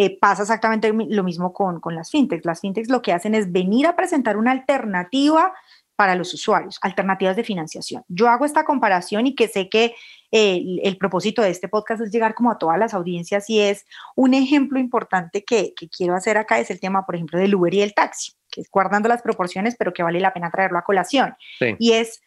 Eh, 0.02 0.16
pasa 0.18 0.40
exactamente 0.40 0.90
lo 0.90 1.22
mismo 1.22 1.52
con, 1.52 1.78
con 1.78 1.94
las 1.94 2.10
fintechs. 2.10 2.46
Las 2.46 2.62
fintechs 2.62 2.88
lo 2.88 3.02
que 3.02 3.12
hacen 3.12 3.34
es 3.34 3.52
venir 3.52 3.86
a 3.86 3.96
presentar 3.96 4.38
una 4.38 4.50
alternativa 4.50 5.52
para 5.94 6.14
los 6.14 6.32
usuarios, 6.32 6.78
alternativas 6.80 7.36
de 7.36 7.44
financiación. 7.44 8.02
Yo 8.08 8.30
hago 8.30 8.46
esta 8.46 8.64
comparación 8.64 9.26
y 9.26 9.34
que 9.34 9.46
sé 9.46 9.68
que 9.68 9.94
el, 10.30 10.96
propósito 10.96 11.42
de 11.42 11.50
este 11.50 11.68
podcast 11.68 12.00
es 12.00 12.10
llegar 12.10 12.34
como 12.34 12.50
a 12.50 12.56
todas 12.56 12.78
las 12.78 12.94
audiencias 12.94 13.50
y 13.50 13.60
es 13.60 13.84
un 14.16 14.32
ejemplo 14.32 14.78
importante 14.78 15.44
que, 15.44 15.74
quiero 15.94 16.14
hacer 16.14 16.38
acá 16.38 16.58
es 16.58 16.70
el 16.70 16.80
tema, 16.80 17.04
por 17.04 17.16
ejemplo, 17.16 17.38
del 17.38 17.54
Uber 17.54 17.74
y 17.74 17.82
el 17.82 17.92
taxi, 17.92 18.32
que 18.50 18.62
es 18.62 18.70
guardando 18.70 19.06
las 19.10 19.20
proporciones, 19.20 19.76
pero 19.78 19.92
que 19.92 20.02
vale 20.02 20.18
la 20.18 20.32
pena 20.32 20.50
traerlo 20.50 20.78
a 20.78 20.84
colación. 20.84 21.34
Y 21.78 21.92
es 21.92 22.22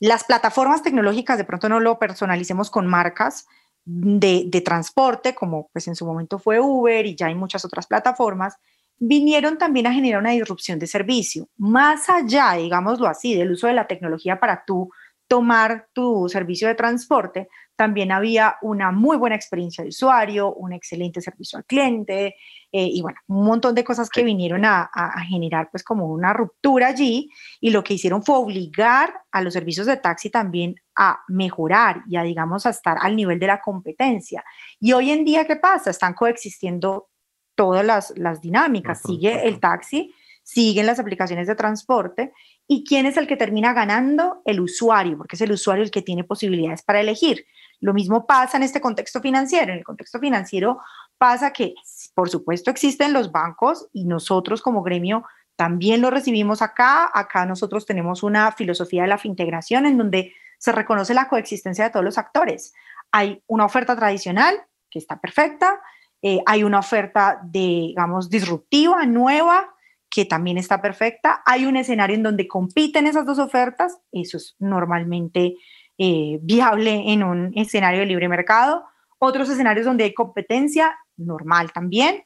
las 0.00 0.24
plataformas 0.24 0.82
tecnológicas, 0.82 1.36
de 1.36 1.44
pronto 1.44 1.68
no 1.68 1.78
lo 1.78 1.98
personalicemos 1.98 2.70
con 2.70 2.86
marcas, 2.86 3.46
de, 3.84 4.62
transporte, 4.64 5.34
como 5.34 5.68
pues 5.72 5.88
en 5.88 5.96
su 5.96 6.06
momento 6.06 6.38
fue 6.38 6.60
Uber 6.60 7.04
y 7.06 7.16
ya 7.16 7.26
hay 7.26 7.34
muchas 7.34 7.64
otras 7.64 7.86
plataformas, 7.86 8.56
vinieron 8.98 9.58
también 9.58 9.86
a 9.86 9.92
generar 9.92 10.20
una 10.20 10.30
disrupción 10.30 10.78
de 10.78 10.86
servicio. 10.86 11.48
Más 11.56 12.08
allá, 12.08 12.52
digámoslo 12.52 13.08
así, 13.08 13.34
del 13.34 13.52
uso 13.52 13.66
de 13.66 13.74
la 13.74 13.86
tecnología 13.86 14.38
para 14.38 14.64
tú 14.64 14.90
tomar 15.32 15.88
tu 15.94 16.28
servicio 16.28 16.68
de 16.68 16.74
transporte, 16.74 17.48
también 17.74 18.12
había 18.12 18.56
una 18.60 18.92
muy 18.92 19.16
buena 19.16 19.34
experiencia 19.34 19.82
de 19.82 19.88
usuario, 19.88 20.52
un 20.52 20.74
excelente 20.74 21.22
servicio 21.22 21.56
al 21.56 21.64
cliente 21.64 22.36
eh, 22.70 22.86
y 22.86 23.00
bueno, 23.00 23.18
un 23.28 23.46
montón 23.46 23.74
de 23.74 23.82
cosas 23.82 24.10
que 24.10 24.24
vinieron 24.24 24.66
a, 24.66 24.90
generar 25.26 25.70
pues 25.70 25.84
como 25.84 26.04
una 26.04 26.34
ruptura 26.34 26.88
allí 26.88 27.30
y 27.62 27.70
lo 27.70 27.82
que 27.82 27.94
hicieron 27.94 28.22
fue 28.22 28.36
obligar 28.36 29.14
a 29.30 29.40
los 29.40 29.54
servicios 29.54 29.86
de 29.86 29.96
taxi 29.96 30.28
también 30.28 30.74
a 30.98 31.20
mejorar 31.28 32.02
y 32.10 32.16
a 32.16 32.24
digamos 32.24 32.66
a 32.66 32.70
estar 32.70 32.98
al 33.00 33.16
nivel 33.16 33.38
de 33.38 33.46
la 33.46 33.62
competencia. 33.62 34.44
Y 34.80 34.92
hoy 34.92 35.12
en 35.12 35.24
día, 35.24 35.46
¿qué 35.46 35.56
pasa? 35.56 35.88
Están 35.88 36.12
coexistiendo 36.12 37.08
todas 37.54 37.86
las, 37.86 38.12
las 38.18 38.42
dinámicas. 38.42 39.00
Sigue 39.00 39.48
el 39.48 39.60
taxi, 39.60 40.14
siguen 40.42 40.86
las 40.86 40.98
aplicaciones 40.98 41.46
de 41.46 41.54
transporte 41.54 42.32
¿Y 42.72 42.84
quién 42.84 43.06
es 43.06 43.16
el 43.16 43.26
que 43.26 43.36
termina 43.36 43.72
ganando? 43.72 44.40
El 44.44 44.60
usuario, 44.60 45.18
porque 45.18 45.36
es 45.36 45.42
el 45.42 45.52
usuario 45.52 45.84
el 45.84 45.90
que 45.90 46.00
tiene 46.02 46.24
posibilidades 46.24 46.82
para 46.82 47.00
elegir. 47.00 47.44
Lo 47.80 47.92
mismo 47.92 48.26
pasa 48.26 48.56
en 48.56 48.62
este 48.62 48.80
contexto 48.80 49.20
financiero. 49.20 49.72
En 49.72 49.78
el 49.78 49.84
contexto 49.84 50.18
financiero 50.18 50.80
pasa 51.18 51.52
que, 51.52 51.74
por 52.14 52.30
supuesto, 52.30 52.70
existen 52.70 53.12
los 53.12 53.32
bancos 53.32 53.88
y 53.92 54.04
nosotros 54.04 54.62
como 54.62 54.82
gremio 54.82 55.24
también 55.56 56.00
lo 56.00 56.10
recibimos 56.10 56.62
acá. 56.62 57.10
Acá 57.12 57.44
nosotros 57.44 57.84
tenemos 57.84 58.22
una 58.22 58.52
filosofía 58.52 59.02
de 59.02 59.08
la 59.08 59.18
fintegración 59.18 59.84
en 59.84 59.98
donde 59.98 60.32
se 60.58 60.72
reconoce 60.72 61.12
la 61.12 61.28
coexistencia 61.28 61.84
de 61.84 61.90
todos 61.90 62.04
los 62.04 62.18
actores. 62.18 62.72
Hay 63.10 63.42
una 63.48 63.66
oferta 63.66 63.96
tradicional 63.96 64.62
que 64.88 64.98
está 64.98 65.20
perfecta, 65.20 65.80
eh, 66.22 66.40
hay 66.46 66.62
una 66.62 66.78
oferta, 66.78 67.40
de, 67.42 67.88
digamos, 67.88 68.30
disruptiva, 68.30 69.04
nueva, 69.04 69.74
que 70.12 70.26
también 70.26 70.58
está 70.58 70.82
perfecta. 70.82 71.42
Hay 71.46 71.64
un 71.64 71.76
escenario 71.76 72.14
en 72.14 72.22
donde 72.22 72.46
compiten 72.46 73.06
esas 73.06 73.24
dos 73.24 73.38
ofertas, 73.38 73.98
eso 74.12 74.36
es 74.36 74.54
normalmente 74.58 75.54
eh, 75.96 76.38
viable 76.42 77.12
en 77.12 77.22
un 77.22 77.52
escenario 77.56 78.00
de 78.00 78.06
libre 78.06 78.28
mercado. 78.28 78.84
Otros 79.18 79.48
escenarios 79.48 79.86
donde 79.86 80.04
hay 80.04 80.12
competencia, 80.12 80.94
normal 81.16 81.72
también. 81.72 82.24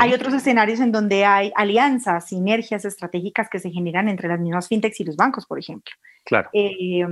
Hay 0.00 0.14
otros 0.14 0.32
escenarios 0.32 0.80
en 0.80 0.92
donde 0.92 1.26
hay 1.26 1.52
alianzas, 1.54 2.28
sinergias 2.28 2.86
estratégicas 2.86 3.50
que 3.50 3.58
se 3.58 3.70
generan 3.70 4.08
entre 4.08 4.26
las 4.26 4.40
mismas 4.40 4.66
fintechs 4.66 5.00
y 5.00 5.04
los 5.04 5.16
bancos, 5.16 5.44
por 5.44 5.58
ejemplo. 5.58 5.92
Claro. 6.24 6.48
Eh, 6.54 7.06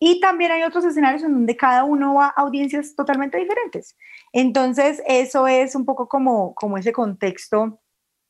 y 0.00 0.20
también 0.20 0.50
hay 0.50 0.64
otros 0.64 0.84
escenarios 0.84 1.22
en 1.22 1.32
donde 1.32 1.56
cada 1.56 1.84
uno 1.84 2.14
va 2.14 2.26
a 2.26 2.40
audiencias 2.40 2.96
totalmente 2.96 3.38
diferentes. 3.38 3.96
Entonces, 4.32 5.00
eso 5.06 5.46
es 5.46 5.76
un 5.76 5.84
poco 5.84 6.08
como, 6.08 6.52
como 6.54 6.78
ese 6.78 6.92
contexto 6.92 7.79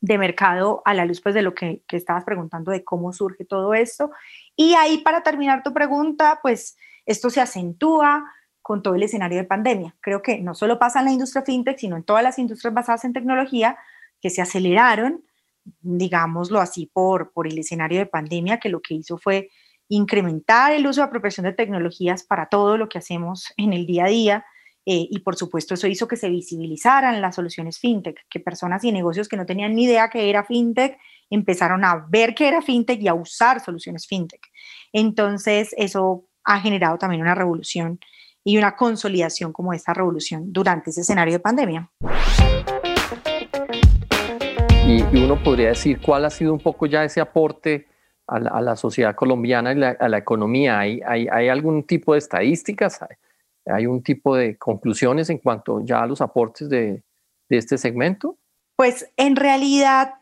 de 0.00 0.18
mercado 0.18 0.82
a 0.84 0.94
la 0.94 1.04
luz 1.04 1.20
pues, 1.20 1.34
de 1.34 1.42
lo 1.42 1.54
que, 1.54 1.82
estabas 1.90 2.24
preguntando 2.24 2.70
de 2.70 2.84
cómo 2.84 3.12
surge 3.12 3.44
todo 3.44 3.74
esto. 3.74 4.10
Y 4.56 4.74
ahí 4.74 4.98
para 4.98 5.22
terminar 5.22 5.62
tu 5.62 5.72
pregunta, 5.72 6.40
pues 6.42 6.76
esto 7.06 7.30
se 7.30 7.40
acentúa 7.40 8.24
con 8.62 8.82
todo 8.82 8.94
el 8.94 9.02
escenario 9.02 9.38
de 9.38 9.44
pandemia. 9.44 9.94
Creo 10.00 10.22
que 10.22 10.38
no 10.38 10.54
solo 10.54 10.78
pasa 10.78 11.00
en 11.00 11.06
la 11.06 11.12
industria 11.12 11.42
fintech, 11.42 11.78
sino 11.78 11.96
en 11.96 12.04
todas 12.04 12.22
las 12.22 12.38
industrias 12.38 12.72
basadas 12.72 13.04
en 13.04 13.12
tecnología 13.12 13.76
que 14.20 14.30
se 14.30 14.42
aceleraron, 14.42 15.24
digámoslo 15.80 16.60
así, 16.60 16.90
por, 16.92 17.32
por 17.32 17.46
el 17.46 17.58
escenario 17.58 17.98
de 17.98 18.06
pandemia, 18.06 18.58
que 18.58 18.68
lo 18.68 18.80
que 18.80 18.94
hizo 18.94 19.18
fue 19.18 19.50
incrementar 19.88 20.72
el 20.72 20.86
uso 20.86 21.00
de 21.00 21.08
apropiación 21.08 21.44
de 21.44 21.52
tecnologías 21.52 22.22
para 22.22 22.46
todo 22.46 22.78
lo 22.78 22.88
que 22.88 22.98
hacemos 22.98 23.52
en 23.56 23.72
el 23.72 23.86
día 23.86 24.04
a 24.04 24.08
día, 24.08 24.44
eh, 24.92 25.06
y 25.08 25.20
por 25.20 25.36
supuesto 25.36 25.74
eso 25.74 25.86
hizo 25.86 26.08
que 26.08 26.16
se 26.16 26.28
visibilizaran 26.28 27.20
las 27.20 27.36
soluciones 27.36 27.78
fintech, 27.78 28.26
que 28.28 28.40
personas 28.40 28.82
y 28.82 28.90
negocios 28.90 29.28
que 29.28 29.36
no 29.36 29.46
tenían 29.46 29.76
ni 29.76 29.84
idea 29.84 30.10
que 30.10 30.28
era 30.28 30.42
fintech 30.42 30.98
empezaron 31.30 31.84
a 31.84 32.06
ver 32.08 32.34
que 32.34 32.48
era 32.48 32.60
fintech 32.60 33.00
y 33.00 33.06
a 33.06 33.14
usar 33.14 33.60
soluciones 33.60 34.08
fintech. 34.08 34.40
Entonces 34.92 35.72
eso 35.78 36.24
ha 36.42 36.58
generado 36.58 36.98
también 36.98 37.22
una 37.22 37.36
revolución 37.36 38.00
y 38.42 38.58
una 38.58 38.74
consolidación 38.74 39.52
como 39.52 39.72
esta 39.72 39.94
revolución 39.94 40.52
durante 40.52 40.90
ese 40.90 41.02
escenario 41.02 41.34
de 41.34 41.38
pandemia. 41.38 41.88
Y, 44.88 45.02
uno 45.22 45.40
podría 45.40 45.68
decir 45.68 46.00
cuál 46.00 46.24
ha 46.24 46.30
sido 46.30 46.52
un 46.52 46.58
poco 46.58 46.86
ya 46.86 47.04
ese 47.04 47.20
aporte 47.20 47.86
a 48.26 48.60
la, 48.60 48.74
sociedad 48.74 49.14
colombiana 49.14 49.72
y 49.72 49.82
a 49.84 50.08
la 50.08 50.18
economía. 50.18 50.80
¿Hay, 50.80 51.00
hay, 51.06 51.48
algún 51.48 51.84
tipo 51.84 52.14
de 52.14 52.18
estadísticas? 52.18 53.00
¿Hay 53.02 53.16
un 53.86 54.02
tipo 54.02 54.36
de 54.36 54.56
conclusiones 54.56 55.30
en 55.30 55.38
cuanto 55.38 55.80
ya 55.84 56.02
a 56.02 56.06
los 56.06 56.20
aportes 56.20 56.68
de, 56.68 57.02
este 57.48 57.78
segmento? 57.78 58.36
Pues 58.76 59.10
en 59.16 59.36
realidad 59.36 60.14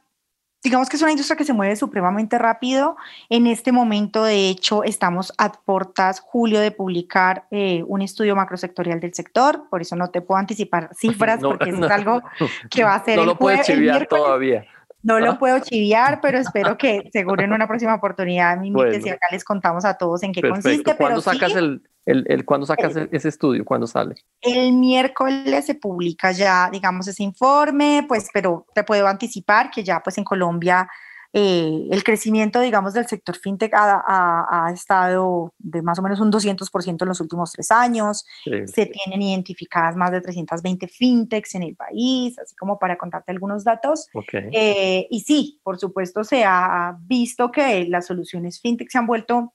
digamos 0.63 0.89
que 0.89 0.97
es 0.97 1.03
una 1.03 1.13
industria 1.13 1.37
que 1.37 1.45
se 1.45 1.53
mueve 1.53 1.77
supremamente 1.77 2.37
rápido. 2.37 2.97
En 3.29 3.47
este 3.47 3.71
momento, 3.71 4.25
de 4.25 4.49
hecho, 4.49 4.83
estamos 4.83 5.33
a 5.39 5.53
portas, 5.53 6.21
Julio, 6.21 6.61
de 6.61 6.73
publicar 6.73 7.47
eh, 7.51 7.85
un 7.87 8.03
estudio 8.03 8.35
macrosectorial 8.35 8.99
del 8.99 9.15
sector, 9.15 9.69
por 9.71 9.83
eso 9.83 9.95
no 9.95 10.11
te 10.11 10.21
puedo 10.21 10.39
anticipar 10.39 10.91
cifras, 10.99 11.41
porque 11.41 11.71
es 11.71 11.91
algo 11.91 12.23
que 12.71 12.83
va 12.83 12.97
a 12.97 13.05
ser... 13.05 13.17
No 13.17 13.25
lo 13.25 13.39
puedes 13.39 13.67
chiviar 13.67 14.07
todavía. 14.07 14.67
No 15.03 15.21
lo 15.21 15.39
puedo 15.39 15.61
chiviar, 15.61 16.21
pero 16.21 16.39
espero 16.39 16.77
que 16.77 17.09
seguro 17.13 17.43
en 17.43 17.53
una 17.53 17.69
próxima 17.69 17.95
oportunidad 17.95 18.59
bueno. 18.59 18.93
y 18.93 19.09
acá 19.09 19.29
les 19.31 19.45
contamos 19.45 19.85
a 19.85 19.95
todos 19.95 20.23
en 20.25 20.33
qué 20.33 20.43
consiste. 20.43 20.97
¿Cuándo 20.97 21.21
sacas, 21.21 21.55
el, 21.55 21.83
el, 22.05 22.45
¿cuándo 22.45 22.67
sacas 22.67 22.97
ese 23.13 23.29
estudio? 23.29 23.65
¿Cuándo 23.65 23.87
sale? 23.87 24.17
El 24.41 24.73
miércoles 24.73 25.67
se 25.67 25.77
publica 25.77 26.33
ya, 26.33 26.69
digamos, 26.71 27.07
ese 27.07 27.23
informe, 27.23 28.05
pues, 28.09 28.29
pero 28.33 28.67
te 28.75 28.83
puedo 28.83 29.07
anticipar 29.07 29.71
que 29.71 29.85
ya 29.85 30.01
pues 30.01 30.19
en 30.19 30.25
Colombia 30.25 30.89
eh, 31.33 31.89
el 31.91 32.03
crecimiento, 32.05 32.61
digamos, 32.61 32.95
del 32.95 33.07
sector 33.07 33.37
fintech 33.37 33.73
ha, 33.75 34.71
estado 34.73 35.53
de 35.59 35.83
más 35.83 35.99
o 35.99 36.03
menos 36.03 36.21
un 36.21 36.33
200% 36.33 37.03
en 37.03 37.09
los 37.09 37.21
últimos 37.21 37.53
tres 37.53 37.71
años. 37.71 38.25
Se 38.45 38.87
tienen 38.87 39.21
identificadas 39.21 39.95
más 39.97 40.11
de 40.11 40.21
320 40.21 40.89
fintechs 40.89 41.55
en 41.55 41.65
el 41.65 41.77
país, 41.77 42.39
así 42.39 42.57
como 42.57 42.79
para 42.79 42.97
contarte 42.97 43.33
algunos 43.33 43.65
datos. 43.65 44.09
Eh, 44.33 45.07
y 45.11 45.21
sí, 45.21 45.61
por 45.63 45.79
supuesto, 45.79 46.25
se 46.25 46.45
ha 46.45 46.97
visto 47.03 47.51
que 47.51 47.85
las 47.87 48.07
soluciones 48.07 48.61
fintech 48.61 48.89
se 48.91 48.99
han 48.99 49.07
vuelto 49.07 49.55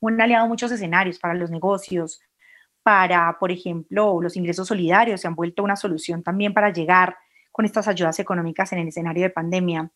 un 0.00 0.20
aliado 0.20 0.44
en 0.44 0.50
muchos 0.50 0.72
escenarios 0.72 1.18
para 1.18 1.34
los 1.34 1.50
negocios, 1.50 2.20
para, 2.82 3.36
por 3.38 3.50
ejemplo, 3.50 4.20
los 4.20 4.36
ingresos 4.36 4.68
solidarios, 4.68 5.20
se 5.20 5.26
han 5.26 5.34
vuelto 5.34 5.62
una 5.62 5.76
solución 5.76 6.22
también 6.22 6.52
para 6.52 6.72
llegar 6.72 7.16
con 7.52 7.64
estas 7.64 7.88
ayudas 7.88 8.18
económicas 8.18 8.72
en 8.72 8.80
el 8.80 8.88
escenario 8.88 9.22
de 9.22 9.30
pandemia. 9.30 9.90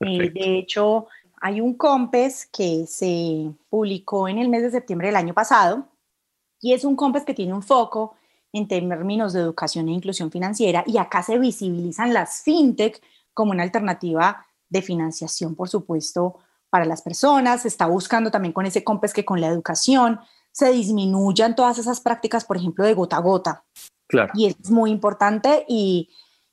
Eh, 0.00 0.30
de 0.30 0.58
hecho, 0.58 1.06
hay 1.40 1.60
un 1.60 1.74
COMPES 1.74 2.48
que 2.52 2.86
se 2.86 3.50
publicó 3.68 4.28
en 4.28 4.38
el 4.38 4.48
mes 4.48 4.62
de 4.62 4.70
septiembre 4.70 5.08
del 5.08 5.16
año 5.16 5.34
pasado 5.34 5.88
y 6.60 6.72
es 6.72 6.84
un 6.84 6.96
COMPES 6.96 7.24
que 7.24 7.34
tiene 7.34 7.54
un 7.54 7.62
foco 7.62 8.14
en 8.52 8.66
términos 8.66 9.32
de 9.32 9.40
educación 9.40 9.88
e 9.88 9.92
inclusión 9.92 10.30
financiera 10.30 10.82
y 10.86 10.98
acá 10.98 11.22
se 11.22 11.38
visibilizan 11.38 12.14
las 12.14 12.42
fintech 12.42 13.00
como 13.34 13.52
una 13.52 13.62
alternativa 13.62 14.44
de 14.68 14.82
financiación, 14.82 15.54
por 15.54 15.68
supuesto, 15.68 16.38
para 16.70 16.84
las 16.84 17.02
personas. 17.02 17.62
Se 17.62 17.68
está 17.68 17.86
buscando 17.86 18.30
también 18.30 18.52
con 18.52 18.66
ese 18.66 18.84
COMPES 18.84 19.12
que 19.12 19.24
con 19.24 19.40
la 19.40 19.48
educación 19.48 20.20
se 20.50 20.72
disminuyan 20.72 21.54
todas 21.54 21.78
esas 21.78 22.00
prácticas, 22.00 22.44
por 22.44 22.56
ejemplo, 22.56 22.84
de 22.84 22.94
gota 22.94 23.16
a 23.16 23.20
gota. 23.20 23.64
Claro. 24.08 24.32
Y 24.34 24.46
es 24.46 24.70
muy 24.70 24.90
importante 24.90 25.64
y, 25.68 26.10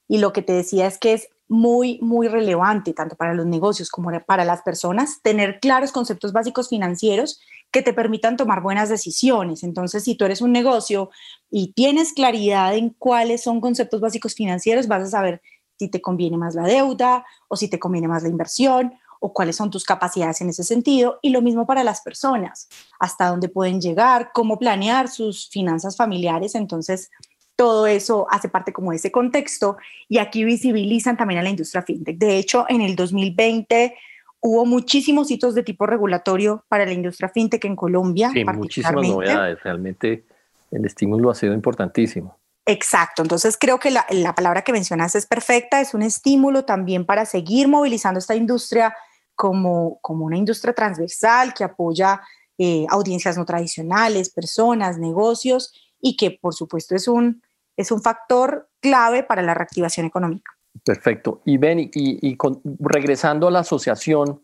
y 0.08 0.20
lo 0.20 0.34
que 0.34 0.42
te 0.42 0.54
decía 0.54 0.86
es 0.86 0.98
que 0.98 1.14
es 1.14 1.30
muy, 1.48 2.00
muy 2.02 2.28
relevante, 2.28 2.94
tanto 2.94 3.16
para 3.16 3.34
los 3.34 3.46
negocios 3.46 3.90
como 3.90 4.10
para 4.26 4.46
las 4.46 4.62
personas, 4.64 5.22
tener 5.22 5.60
claros 5.60 5.92
conceptos 5.92 6.34
básicos 6.34 6.70
financieros 6.70 7.40
que 7.72 7.82
te 7.82 7.94
permitan 7.94 8.38
tomar 8.38 8.62
buenas 8.62 8.90
decisiones. 8.90 9.64
Entonces, 9.64 10.04
si 10.04 10.16
tú 10.16 10.26
eres 10.26 10.42
un 10.42 10.52
negocio 10.52 11.10
y 11.52 11.74
tienes 11.74 12.14
claridad 12.14 12.76
en 12.76 12.90
cuáles 12.90 13.44
son 13.44 13.62
conceptos 13.62 14.02
básicos 14.02 14.34
financieros, 14.34 14.88
vas 14.88 15.04
a 15.04 15.12
saber 15.12 15.42
si 15.78 15.90
te 15.90 16.02
conviene 16.02 16.38
más 16.38 16.56
la 16.56 16.64
deuda 16.64 17.26
o 17.48 17.56
si 17.56 17.68
te 17.68 17.80
conviene 17.80 18.08
más 18.08 18.24
la 18.24 18.30
inversión 18.30 18.94
o 19.20 19.34
cuáles 19.34 19.56
son 19.56 19.72
tus 19.72 19.84
capacidades 19.84 20.42
en 20.42 20.50
ese 20.50 20.64
sentido. 20.64 21.20
Y 21.22 21.30
lo 21.30 21.42
mismo 21.42 21.66
para 21.66 21.84
las 21.84 22.02
personas, 22.02 22.70
hasta 23.00 23.28
dónde 23.28 23.50
pueden 23.50 23.82
llegar, 23.82 24.32
cómo 24.34 24.58
planear 24.58 25.10
sus 25.10 25.50
finanzas 25.50 25.98
familiares. 25.98 26.56
Entonces, 26.56 27.12
todo 27.56 27.88
eso 27.88 28.28
hace 28.30 28.50
parte 28.50 28.74
como 28.74 28.92
de 28.92 28.98
ese 28.98 29.12
contexto 29.12 29.78
y 30.10 30.18
aquí 30.18 30.44
visibilizan 30.44 31.18
también 31.18 31.40
a 31.40 31.44
la 31.44 31.50
industria 31.50 31.82
fintech. 31.82 32.18
De 32.18 32.38
hecho, 32.38 32.66
en 32.70 32.82
el 32.82 32.96
2020 32.96 33.96
hubo 34.42 34.66
muchísimos 34.66 35.32
hitos 35.32 35.56
de 35.56 35.64
tipo 35.64 35.86
regulatorio 35.86 36.64
para 36.68 36.86
la 36.86 36.94
industria 36.94 37.30
fintech 37.30 37.64
en 37.66 37.76
Colombia. 37.76 38.30
Sí, 38.32 38.44
muchísimas 38.44 39.08
novedades. 39.08 39.64
Realmente 39.64 40.26
el 40.72 40.86
estímulo 40.86 41.32
ha 41.32 41.36
sido 41.36 41.54
importantísimo. 41.54 42.38
Exacto, 42.68 43.22
entonces 43.22 43.58
creo 43.60 43.80
que 43.80 43.92
la, 43.92 44.34
palabra 44.36 44.64
que 44.64 44.72
mencionas 44.72 45.14
es 45.14 45.28
perfecta, 45.28 45.82
es 45.82 45.94
un 45.94 46.02
estímulo 46.02 46.66
también 46.66 47.06
para 47.06 47.26
seguir 47.26 47.68
movilizando 47.68 48.18
esta 48.18 48.36
industria 48.36 48.96
como, 49.36 50.00
como 50.02 50.26
una 50.26 50.38
industria 50.38 50.74
transversal 50.74 51.54
que 51.54 51.64
apoya 51.64 52.22
eh, 52.58 52.88
audiencias 52.90 53.38
no 53.38 53.46
tradicionales, 53.46 54.32
personas, 54.32 54.98
negocios 54.98 55.74
y 56.02 56.18
que 56.18 56.32
por 56.32 56.56
supuesto 56.56 56.96
es 56.96 57.08
un, 57.08 57.44
es 57.78 57.92
un 57.92 58.02
factor 58.02 58.70
clave 58.80 59.24
para 59.24 59.42
la 59.42 59.54
reactivación 59.54 60.06
económica. 60.06 60.52
Perfecto. 60.84 61.42
Y 61.46 61.58
Ben, 61.58 61.80
y, 61.80 62.38
regresando 62.80 63.48
a 63.48 63.52
la 63.52 63.60
asociación, 63.60 64.42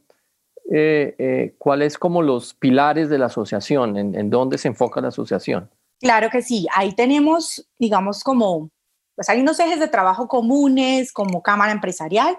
eh, 0.71 1.15
eh, 1.17 1.55
¿cuáles 1.57 1.97
como 1.97 2.21
los 2.21 2.53
pilares 2.53 3.09
de 3.09 3.17
la 3.17 3.25
asociación? 3.27 3.97
¿En, 3.97 4.15
¿En, 4.15 4.29
dónde 4.29 4.57
se 4.57 4.69
enfoca 4.69 5.01
la 5.01 5.09
asociación? 5.09 5.69
Claro 5.99 6.29
que 6.29 6.41
sí. 6.41 6.67
Ahí 6.73 6.95
tenemos, 6.95 7.67
digamos, 7.77 8.23
como, 8.23 8.69
pues 9.15 9.29
hay 9.29 9.41
unos 9.41 9.59
ejes 9.59 9.79
de 9.79 9.87
trabajo 9.87 10.27
comunes 10.27 11.11
como 11.11 11.43
Cámara 11.43 11.71
Empresarial. 11.71 12.37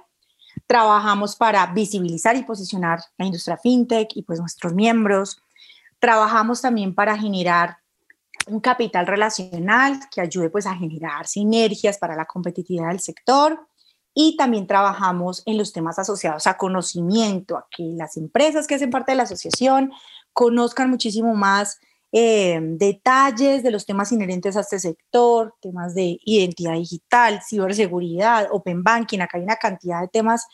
Trabajamos 0.66 1.36
para 1.36 1.66
visibilizar 1.66 2.36
y 2.36 2.44
posicionar 2.44 3.00
la 3.18 3.26
industria 3.26 3.56
fintech 3.56 4.16
y 4.16 4.22
pues 4.22 4.40
nuestros 4.40 4.74
miembros. 4.74 5.40
Trabajamos 5.98 6.60
también 6.60 6.94
para 6.94 7.16
generar 7.16 7.81
un 8.46 8.60
capital 8.60 9.06
relacional 9.06 9.98
que 10.10 10.20
ayude 10.20 10.50
pues 10.50 10.66
a 10.66 10.74
generar 10.74 11.26
sinergias 11.26 11.98
para 11.98 12.16
la 12.16 12.24
competitividad 12.24 12.88
del 12.88 13.00
sector. 13.00 13.66
Y 14.14 14.36
también 14.36 14.66
trabajamos 14.66 15.42
en 15.46 15.56
los 15.56 15.72
temas 15.72 15.98
asociados 15.98 16.46
a 16.46 16.58
conocimiento, 16.58 17.56
a 17.56 17.66
que 17.74 17.84
las 17.96 18.16
empresas 18.16 18.66
que 18.66 18.74
hacen 18.74 18.90
parte 18.90 19.12
de 19.12 19.16
la 19.16 19.22
asociación 19.22 19.90
conozcan 20.32 20.90
muchísimo 20.90 21.34
más 21.34 21.78
eh, 22.14 22.60
detalles 22.62 23.62
de 23.62 23.70
los 23.70 23.86
temas 23.86 24.12
inherentes 24.12 24.56
a 24.56 24.60
este 24.60 24.78
sector, 24.78 25.54
temas 25.62 25.94
de 25.94 26.18
identidad 26.26 26.74
digital, 26.74 27.40
ciberseguridad, 27.42 28.48
open 28.50 28.82
banking, 28.82 29.20
acá 29.20 29.38
hay 29.38 29.44
una 29.44 29.56
cantidad 29.56 30.02
de 30.02 30.08
temas 30.08 30.46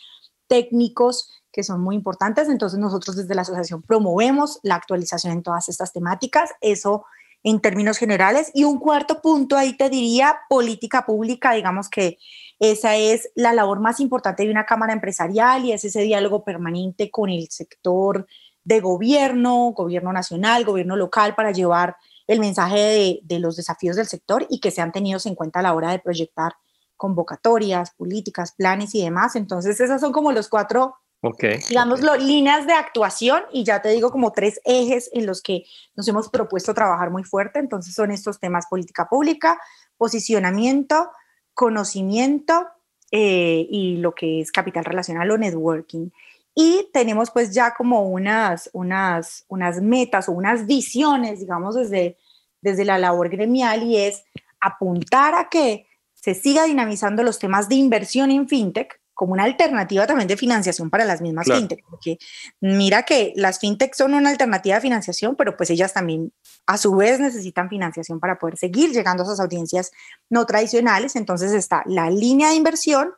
técnicos 0.46 1.28
que 1.50 1.64
son 1.64 1.80
muy 1.80 1.96
importantes, 1.96 2.48
entonces 2.48 2.78
nosotros 2.78 3.16
desde 3.16 3.34
la 3.34 3.42
asociación 3.42 3.82
promovemos 3.82 4.60
la 4.62 4.76
actualización 4.76 5.32
en 5.32 5.42
todas 5.42 5.68
estas 5.68 5.92
temáticas, 5.92 6.50
eso 6.60 7.04
en 7.42 7.60
términos 7.60 7.98
generales. 7.98 8.50
Y 8.54 8.64
un 8.64 8.78
cuarto 8.78 9.20
punto 9.20 9.56
ahí 9.56 9.76
te 9.76 9.90
diría 9.90 10.38
política 10.48 11.06
pública, 11.06 11.52
digamos 11.52 11.88
que 11.88 12.18
esa 12.58 12.96
es 12.96 13.30
la 13.34 13.52
labor 13.52 13.80
más 13.80 14.00
importante 14.00 14.44
de 14.44 14.50
una 14.50 14.66
cámara 14.66 14.92
empresarial 14.92 15.64
y 15.64 15.72
es 15.72 15.84
ese 15.84 16.02
diálogo 16.02 16.44
permanente 16.44 17.10
con 17.10 17.30
el 17.30 17.48
sector 17.50 18.26
de 18.64 18.80
gobierno, 18.80 19.72
gobierno 19.72 20.12
nacional, 20.12 20.64
gobierno 20.64 20.96
local, 20.96 21.34
para 21.34 21.52
llevar 21.52 21.96
el 22.26 22.40
mensaje 22.40 23.20
de, 23.22 23.38
los 23.38 23.56
desafíos 23.56 23.96
del 23.96 24.06
sector 24.06 24.46
y 24.50 24.60
que 24.60 24.70
sean 24.70 24.92
tenidos 24.92 25.24
en 25.26 25.34
cuenta 25.34 25.60
a 25.60 25.62
la 25.62 25.72
hora 25.72 25.90
de 25.90 26.00
proyectar 26.00 26.52
convocatorias, 26.96 27.92
políticas, 27.92 28.52
planes 28.52 28.94
y 28.94 29.02
demás. 29.02 29.36
Entonces, 29.36 29.80
esas 29.80 30.00
son 30.00 30.12
como 30.12 30.32
los 30.32 30.48
cuatro 30.48 30.96
Okay, 31.20 31.58
digamos, 31.68 32.00
líneas 32.20 32.64
de 32.68 32.74
actuación 32.74 33.42
y 33.52 33.64
ya 33.64 33.82
te 33.82 33.88
digo 33.88 34.12
como 34.12 34.30
tres 34.30 34.60
ejes 34.64 35.10
en 35.12 35.26
los 35.26 35.42
que 35.42 35.64
nos 35.96 36.06
hemos 36.06 36.28
propuesto 36.28 36.74
trabajar 36.74 37.10
muy 37.10 37.24
fuerte. 37.24 37.58
Entonces 37.58 37.92
son 37.92 38.12
estos 38.12 38.38
temas 38.38 38.66
política 38.70 39.08
pública, 39.08 39.58
posicionamiento, 39.96 41.10
conocimiento 41.54 42.68
eh, 43.10 43.66
y 43.68 43.96
lo 43.96 44.14
que 44.14 44.40
es 44.40 44.52
capital 44.52 44.84
relacional 44.84 45.28
o 45.32 45.38
networking. 45.38 46.10
Y 46.54 46.88
tenemos 46.92 47.30
pues 47.32 47.52
ya 47.52 47.74
como 47.74 48.02
unas, 48.08 48.70
unas, 48.72 49.44
unas 49.48 49.80
metas 49.80 50.28
o 50.28 50.32
unas 50.32 50.66
visiones, 50.66 51.40
digamos, 51.40 51.74
desde, 51.74 52.16
desde 52.60 52.84
la 52.84 52.98
labor 52.98 53.28
gremial 53.28 53.82
y 53.82 53.96
es 53.96 54.24
apuntar 54.60 55.34
a 55.34 55.48
que 55.48 55.88
se 56.14 56.34
siga 56.34 56.64
dinamizando 56.64 57.22
los 57.22 57.38
temas 57.38 57.68
de 57.68 57.76
inversión 57.76 58.30
en 58.30 58.48
fintech, 58.48 58.97
como 59.18 59.32
una 59.32 59.42
alternativa 59.42 60.06
también 60.06 60.28
de 60.28 60.36
financiación 60.36 60.90
para 60.90 61.04
las 61.04 61.20
mismas 61.20 61.48
fintech, 61.48 61.84
porque 61.90 62.18
mira 62.60 63.02
que 63.02 63.32
las 63.34 63.58
fintech 63.58 63.92
son 63.92 64.14
una 64.14 64.30
alternativa 64.30 64.76
de 64.76 64.80
financiación, 64.80 65.34
pero 65.34 65.56
pues 65.56 65.70
ellas 65.70 65.92
también 65.92 66.32
a 66.68 66.78
su 66.78 66.94
vez 66.94 67.18
necesitan 67.18 67.68
financiación 67.68 68.20
para 68.20 68.38
poder 68.38 68.56
seguir 68.56 68.92
llegando 68.92 69.24
a 69.24 69.26
esas 69.26 69.40
audiencias 69.40 69.90
no 70.30 70.46
tradicionales. 70.46 71.16
Entonces 71.16 71.50
está 71.50 71.82
la 71.86 72.10
línea 72.10 72.50
de 72.50 72.54
inversión, 72.54 73.10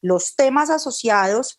los 0.00 0.36
temas 0.36 0.70
asociados 0.70 1.58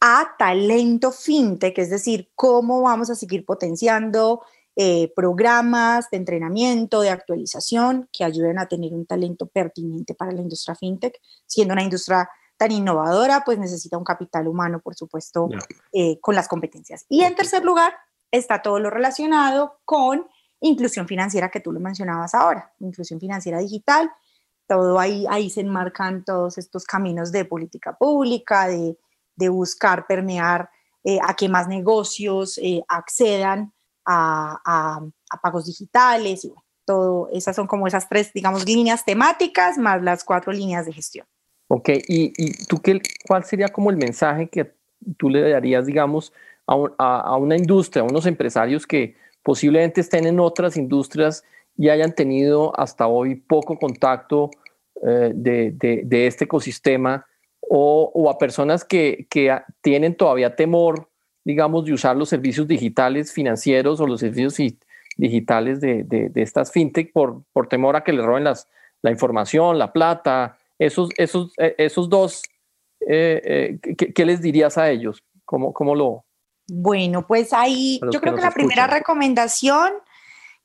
a 0.00 0.34
talento 0.38 1.12
fintech, 1.12 1.76
es 1.76 1.90
decir, 1.90 2.30
cómo 2.34 2.80
vamos 2.80 3.10
a 3.10 3.14
seguir 3.14 3.44
potenciando 3.44 4.40
eh, 4.76 5.12
programas 5.14 6.08
de 6.10 6.16
entrenamiento, 6.16 7.02
de 7.02 7.10
actualización 7.10 8.08
que 8.10 8.24
ayuden 8.24 8.58
a 8.58 8.66
tener 8.66 8.94
un 8.94 9.04
talento 9.04 9.46
pertinente 9.46 10.14
para 10.14 10.32
la 10.32 10.40
industria 10.40 10.74
fintech, 10.74 11.20
siendo 11.44 11.74
una 11.74 11.82
industria 11.82 12.30
tan 12.56 12.72
innovadora, 12.72 13.42
pues 13.44 13.58
necesita 13.58 13.98
un 13.98 14.04
capital 14.04 14.48
humano, 14.48 14.80
por 14.80 14.94
supuesto, 14.94 15.48
eh, 15.92 16.18
con 16.20 16.34
las 16.34 16.48
competencias. 16.48 17.04
Y 17.08 17.22
en 17.22 17.34
tercer 17.34 17.64
lugar, 17.64 17.94
está 18.30 18.62
todo 18.62 18.78
lo 18.78 18.90
relacionado 18.90 19.80
con 19.84 20.26
inclusión 20.60 21.06
financiera 21.06 21.50
que 21.50 21.60
tú 21.60 21.72
lo 21.72 21.80
mencionabas 21.80 22.34
ahora, 22.34 22.72
inclusión 22.80 23.20
financiera 23.20 23.58
digital, 23.58 24.10
todo 24.66 24.98
ahí, 24.98 25.26
ahí 25.28 25.50
se 25.50 25.60
enmarcan 25.60 26.24
todos 26.24 26.58
estos 26.58 26.84
caminos 26.84 27.30
de 27.30 27.44
política 27.44 27.96
pública, 27.96 28.66
de, 28.66 28.98
de 29.36 29.48
buscar 29.48 30.06
permear 30.06 30.70
eh, 31.04 31.18
a 31.22 31.34
que 31.34 31.48
más 31.48 31.68
negocios 31.68 32.58
eh, 32.58 32.82
accedan 32.88 33.72
a, 34.04 34.60
a, 34.64 35.00
a, 35.30 35.40
pagos 35.40 35.66
digitales 35.66 36.44
y 36.44 36.52
todo, 36.84 37.28
esas 37.32 37.54
son 37.54 37.66
como 37.66 37.86
esas 37.86 38.08
tres, 38.08 38.32
digamos, 38.32 38.64
líneas 38.64 39.04
temáticas 39.04 39.78
más 39.78 40.02
las 40.02 40.24
cuatro 40.24 40.52
líneas 40.52 40.86
de 40.86 40.92
gestión. 40.92 41.26
Ok, 41.68 41.90
¿y, 42.06 42.32
tú 42.66 42.80
qué, 42.80 43.00
cuál 43.26 43.44
sería 43.44 43.68
como 43.68 43.90
el 43.90 43.96
mensaje 43.96 44.48
que 44.48 44.72
tú 45.16 45.30
le 45.30 45.50
darías, 45.50 45.86
digamos, 45.86 46.32
a, 46.66 47.36
una 47.36 47.56
industria, 47.56 48.02
a 48.02 48.06
unos 48.06 48.26
empresarios 48.26 48.86
que 48.86 49.16
posiblemente 49.42 50.00
estén 50.00 50.26
en 50.26 50.40
otras 50.40 50.76
industrias 50.76 51.44
y 51.76 51.88
hayan 51.88 52.14
tenido 52.14 52.78
hasta 52.78 53.06
hoy 53.06 53.36
poco 53.36 53.78
contacto 53.78 54.50
eh, 55.06 55.32
de, 55.34 56.26
este 56.26 56.44
ecosistema 56.44 57.26
o, 57.60 58.30
a 58.30 58.38
personas 58.38 58.84
que, 58.84 59.26
tienen 59.80 60.16
todavía 60.16 60.56
temor, 60.56 61.08
digamos, 61.44 61.84
de 61.84 61.92
usar 61.92 62.16
los 62.16 62.28
servicios 62.28 62.66
digitales 62.66 63.32
financieros 63.32 64.00
o 64.00 64.06
los 64.06 64.20
servicios 64.20 64.56
digitales 65.16 65.80
de, 65.80 66.30
estas 66.36 66.72
fintech 66.72 67.12
por, 67.12 67.44
temor 67.68 67.96
a 67.96 68.04
que 68.04 68.12
les 68.12 68.24
roben 68.24 68.44
la 68.44 69.10
información, 69.10 69.78
la 69.78 69.92
plata, 69.92 70.58
esos, 70.78 71.10
esos, 71.16 71.52
eh, 71.58 71.74
esos 71.78 72.08
dos, 72.08 72.42
eh, 73.00 73.78
eh, 73.84 73.96
¿qué, 73.96 74.24
les 74.24 74.40
dirías 74.40 74.78
a 74.78 74.90
ellos? 74.90 75.22
¿Cómo, 75.44 75.72
cómo 75.72 75.94
lo...? 75.94 76.24
Bueno, 76.68 77.26
pues 77.26 77.52
ahí 77.52 78.00
yo 78.12 78.20
creo 78.20 78.34
que, 78.34 78.40
la 78.40 78.50
primera 78.50 78.88
recomendación 78.88 79.92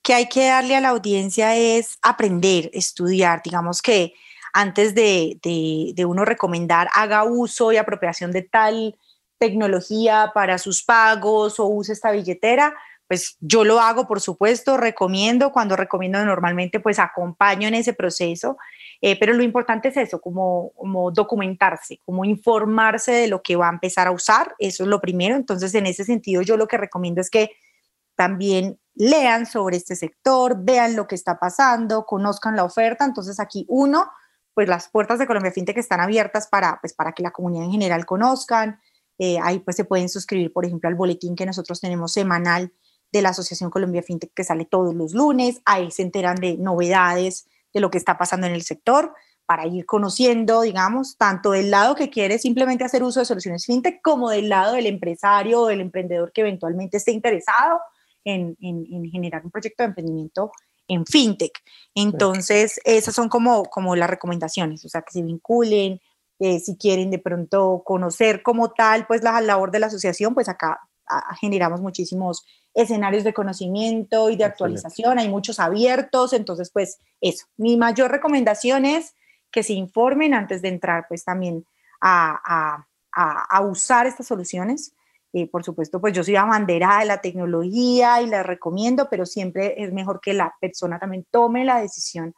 que 0.02 0.16
hay 0.16 0.28
que 0.28 0.48
darle 0.48 0.76
a 0.76 0.82
la 0.82 0.90
audiencia 0.90 1.56
es 1.56 2.00
aprender, 2.02 2.72
estudiar. 2.74 3.42
Digamos 3.44 3.84
que 3.84 4.16
antes 4.52 4.96
de, 4.96 5.40
de, 5.44 5.92
de 5.94 6.06
uno 6.06 6.26
recomendar, 6.26 6.90
haga 6.96 7.24
uso 7.24 7.72
y 7.72 7.78
apropiación 7.78 8.32
de 8.32 8.42
tal 8.42 8.98
tecnología 9.38 10.32
para 10.34 10.58
sus 10.58 10.84
pagos 10.84 11.60
o 11.60 11.68
use 11.68 11.94
esta 11.94 12.12
billetera, 12.12 12.76
pues 13.08 13.36
yo 13.42 13.64
lo 13.64 13.80
hago, 13.80 14.08
por 14.08 14.22
supuesto, 14.22 14.78
recomiendo, 14.78 15.52
cuando 15.52 15.76
recomiendo 15.76 16.24
normalmente, 16.24 16.80
pues 16.80 16.98
acompaño 16.98 17.68
en 17.68 17.76
ese 17.76 17.94
proceso, 17.94 18.58
eh, 19.02 19.20
pero 19.20 19.34
lo 19.34 19.44
importante 19.44 19.90
es 19.90 19.98
eso, 19.98 20.22
como, 20.22 20.72
como 20.76 21.12
documentarse, 21.12 22.00
como 22.06 22.24
informarse 22.24 23.12
de 23.12 23.28
lo 23.28 23.42
que 23.42 23.56
va 23.56 23.68
a 23.68 23.74
empezar 23.74 24.08
a 24.08 24.12
usar, 24.12 24.54
eso 24.60 24.84
es 24.84 24.90
lo 24.90 25.02
primero, 25.02 25.36
entonces 25.36 25.74
en 25.74 25.88
ese 25.88 26.04
sentido 26.04 26.42
yo 26.44 26.56
lo 26.56 26.68
que 26.68 26.78
recomiendo 26.78 27.20
es 27.20 27.30
que 27.30 27.52
también 28.16 28.80
lean 28.94 29.46
sobre 29.46 29.78
este 29.78 29.96
sector, 29.96 30.56
vean 30.60 30.96
lo 30.96 31.08
que 31.08 31.16
está 31.16 31.40
pasando, 31.40 32.06
conozcan 32.06 32.56
la 32.56 32.64
oferta, 32.64 33.04
entonces 33.04 33.40
aquí 33.40 33.66
uno, 33.68 34.12
pues 34.54 34.68
las 34.68 34.90
puertas 34.90 35.18
de 35.18 35.26
Colombia 35.26 35.52
FinTech 35.52 35.78
están 35.78 36.02
abiertas 36.02 36.48
para, 36.48 36.78
pues, 36.82 36.94
para 36.94 37.14
que 37.14 37.24
la 37.24 37.32
comunidad 37.32 37.66
en 37.66 37.72
general 37.72 38.06
conozcan, 38.06 38.80
eh, 39.18 39.38
ahí 39.42 39.60
pues 39.60 39.76
se 39.76 39.86
pueden 39.86 40.10
suscribir, 40.10 40.52
por 40.52 40.66
ejemplo, 40.66 40.90
al 40.90 40.96
boletín 40.96 41.36
que 41.36 41.46
nosotros 41.46 41.80
tenemos 41.80 42.12
semanal 42.12 42.74
de 43.12 43.22
la 43.22 43.30
Asociación 43.30 43.70
Colombia 43.70 44.04
FinTech 44.04 44.34
que 44.34 44.44
sale 44.44 44.66
todos 44.66 44.96
los 44.96 45.14
lunes. 45.14 45.62
Ahí 45.66 45.92
se 45.92 46.02
enteran 46.02 46.38
de 46.38 46.58
novedades 46.58 47.46
de 47.74 47.80
lo 47.80 47.90
que 47.90 47.98
está 47.98 48.18
pasando 48.18 48.48
en 48.48 48.54
el 48.54 48.64
sector 48.64 49.14
para 49.46 49.68
ir 49.68 49.86
conociendo, 49.86 50.62
digamos, 50.62 51.18
tanto 51.18 51.52
del 51.52 51.72
lado 51.72 51.96
que 51.96 52.10
quiere 52.10 52.40
simplemente 52.40 52.84
hacer 52.84 53.04
uso 53.04 53.20
de 53.20 53.26
soluciones 53.26 53.66
fintech 53.66 54.02
como 54.02 54.30
del 54.30 54.48
lado 54.48 54.74
del 54.74 54.86
empresario 54.86 55.62
o 55.62 55.68
del 55.68 55.82
emprendedor 55.82 56.32
que 56.32 56.42
eventualmente 56.42 56.98
esté 56.98 57.12
interesado 57.12 57.80
en, 58.24 58.56
en, 58.62 59.10
generar 59.12 59.44
un 59.44 59.52
proyecto 59.52 59.84
de 59.84 59.88
emprendimiento 59.90 60.52
en 60.88 61.06
fintech. 61.06 61.52
Entonces, 61.96 62.80
esas 62.86 63.14
son 63.14 63.30
como, 63.30 63.66
como 63.66 63.96
las 63.96 64.10
recomendaciones, 64.10 64.86
o 64.86 64.90
sea, 64.90 65.02
que 65.02 65.12
se 65.12 65.22
vinculen, 65.22 66.00
eh, 66.40 66.60
si 66.60 66.78
quieren 66.78 67.12
de 67.12 67.20
pronto 67.20 67.84
conocer 67.86 68.42
como 68.42 68.72
tal, 68.72 69.06
pues 69.06 69.22
la 69.22 69.40
labor 69.42 69.72
de 69.72 69.80
la 69.80 69.88
asociación, 69.88 70.34
pues 70.34 70.50
acá 70.50 70.80
generamos 71.40 71.82
muchísimos 71.82 72.46
escenarios 72.74 73.24
de 73.24 73.34
conocimiento 73.34 74.30
y 74.30 74.36
de 74.36 74.46
actualización, 74.46 75.20
hay 75.20 75.30
muchos 75.30 75.60
abiertos, 75.60 76.34
entonces 76.34 76.72
pues 76.72 77.00
eso, 77.20 77.46
mi 77.58 77.78
mayor 77.78 78.12
recomendación 78.12 78.86
es 78.86 79.16
que 79.52 79.64
se 79.64 79.74
informen 79.74 80.34
antes 80.34 80.62
de 80.62 80.70
entrar 80.70 81.06
pues 81.08 81.26
también 81.26 81.66
a, 82.00 82.86
a, 83.12 83.62
usar 83.62 84.08
estas 84.08 84.28
soluciones. 84.28 84.96
Eh, 85.34 85.48
por 85.48 85.64
supuesto, 85.64 86.02
pues 86.02 86.14
yo 86.14 86.24
soy 86.24 86.36
abanderada 86.36 87.00
de 87.00 87.06
la 87.06 87.22
tecnología 87.22 88.22
y 88.22 88.28
la 88.28 88.44
recomiendo, 88.44 89.08
pero 89.10 89.26
siempre 89.26 89.82
es 89.82 89.94
mejor 89.94 90.20
que 90.20 90.34
la 90.34 90.56
persona 90.60 91.00
también 91.00 91.26
tome 91.30 91.64
la 91.64 91.80
decisión 91.80 92.34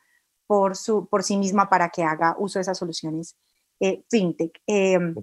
por, 0.45 0.75
su, 0.75 1.07
por 1.07 1.23
sí 1.23 1.37
misma 1.37 1.69
para 1.69 1.89
que 1.89 2.03
haga 2.03 2.35
uso 2.37 2.59
de 2.59 2.63
esas 2.63 2.77
soluciones 2.77 3.35
eh, 3.79 4.03
fintech. 4.09 4.61
Em, 4.67 5.15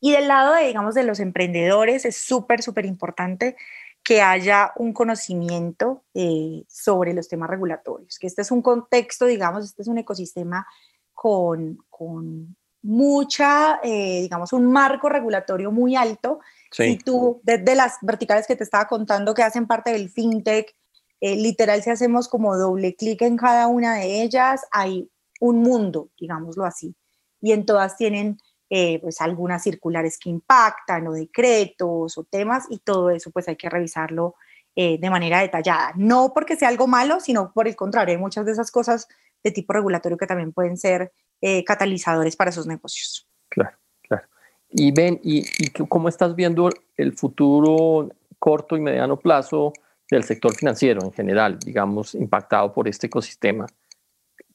y 0.00 0.12
del 0.12 0.28
lado 0.28 0.54
de, 0.54 0.66
digamos, 0.66 0.94
de 0.94 1.04
los 1.04 1.20
emprendedores 1.20 2.04
es 2.04 2.16
súper, 2.16 2.62
súper 2.62 2.86
importante 2.86 3.56
que 4.10 4.22
haya 4.22 4.72
un 4.74 4.92
conocimiento 4.92 6.02
eh, 6.14 6.64
sobre 6.66 7.14
los 7.14 7.28
temas 7.28 7.48
regulatorios, 7.48 8.18
que 8.18 8.26
este 8.26 8.42
es 8.42 8.50
un 8.50 8.60
contexto, 8.60 9.24
digamos, 9.24 9.64
este 9.64 9.82
es 9.82 9.86
un 9.86 9.98
ecosistema 9.98 10.66
con, 11.12 11.78
con 11.88 12.56
mucha, 12.82 13.78
eh, 13.84 14.22
digamos, 14.22 14.52
un 14.52 14.66
marco 14.66 15.08
regulatorio 15.08 15.70
muy 15.70 15.94
alto. 15.94 16.40
Si 16.72 16.96
tú, 16.96 17.40
desde 17.44 17.76
las 17.76 17.98
verticales 18.02 18.48
que 18.48 18.56
te 18.56 18.64
estaba 18.64 18.86
contando 18.86 19.32
que 19.32 19.44
hacen 19.44 19.68
parte 19.68 19.92
del 19.92 20.10
fintech, 20.10 20.74
eh, 21.20 21.36
literal, 21.36 21.80
si 21.80 21.90
hacemos 21.90 22.26
como 22.26 22.58
doble 22.58 22.96
clic 22.96 23.22
en 23.22 23.36
cada 23.36 23.68
una 23.68 23.94
de 23.94 24.24
ellas, 24.24 24.62
hay 24.72 25.08
un 25.38 25.62
mundo, 25.62 26.10
digámoslo 26.18 26.64
así, 26.64 26.96
y 27.40 27.52
en 27.52 27.64
todas 27.64 27.96
tienen 27.96 28.38
eh, 28.72 29.00
pues 29.00 29.20
algunas 29.20 29.64
circulares 29.64 30.16
que 30.16 30.30
impactan 30.30 31.04
o 31.08 31.12
decretos 31.12 32.16
o 32.16 32.22
temas 32.22 32.66
y 32.70 32.78
todo 32.78 33.10
eso 33.10 33.32
pues 33.32 33.48
hay 33.48 33.56
que 33.56 33.68
revisarlo 33.68 34.36
eh, 34.76 34.96
de 35.00 35.10
manera 35.10 35.40
detallada. 35.40 35.92
No 35.96 36.30
porque 36.32 36.54
sea 36.54 36.68
algo 36.68 36.86
malo, 36.86 37.18
sino 37.18 37.52
por 37.52 37.66
el 37.66 37.74
contrario, 37.74 38.14
hay 38.14 38.20
muchas 38.20 38.46
de 38.46 38.52
esas 38.52 38.70
cosas 38.70 39.08
de 39.42 39.50
tipo 39.50 39.72
regulatorio 39.72 40.16
que 40.16 40.28
también 40.28 40.52
pueden 40.52 40.76
ser 40.76 41.12
eh, 41.40 41.64
catalizadores 41.64 42.36
para 42.36 42.50
esos 42.50 42.68
negocios. 42.68 43.26
Claro, 43.48 43.76
claro. 44.02 44.28
Y 44.70 44.92
ven, 44.92 45.18
y, 45.24 45.40
y, 45.58 45.70
cómo 45.88 46.08
estás 46.08 46.36
viendo 46.36 46.70
el 46.96 47.16
futuro 47.16 48.08
corto 48.38 48.76
y 48.76 48.80
mediano 48.80 49.18
plazo 49.18 49.72
del 50.08 50.22
sector 50.22 50.54
financiero 50.54 51.02
en 51.02 51.12
general, 51.12 51.58
digamos, 51.58 52.14
impactado 52.14 52.72
por 52.72 52.86
este 52.86 53.08
ecosistema? 53.08 53.66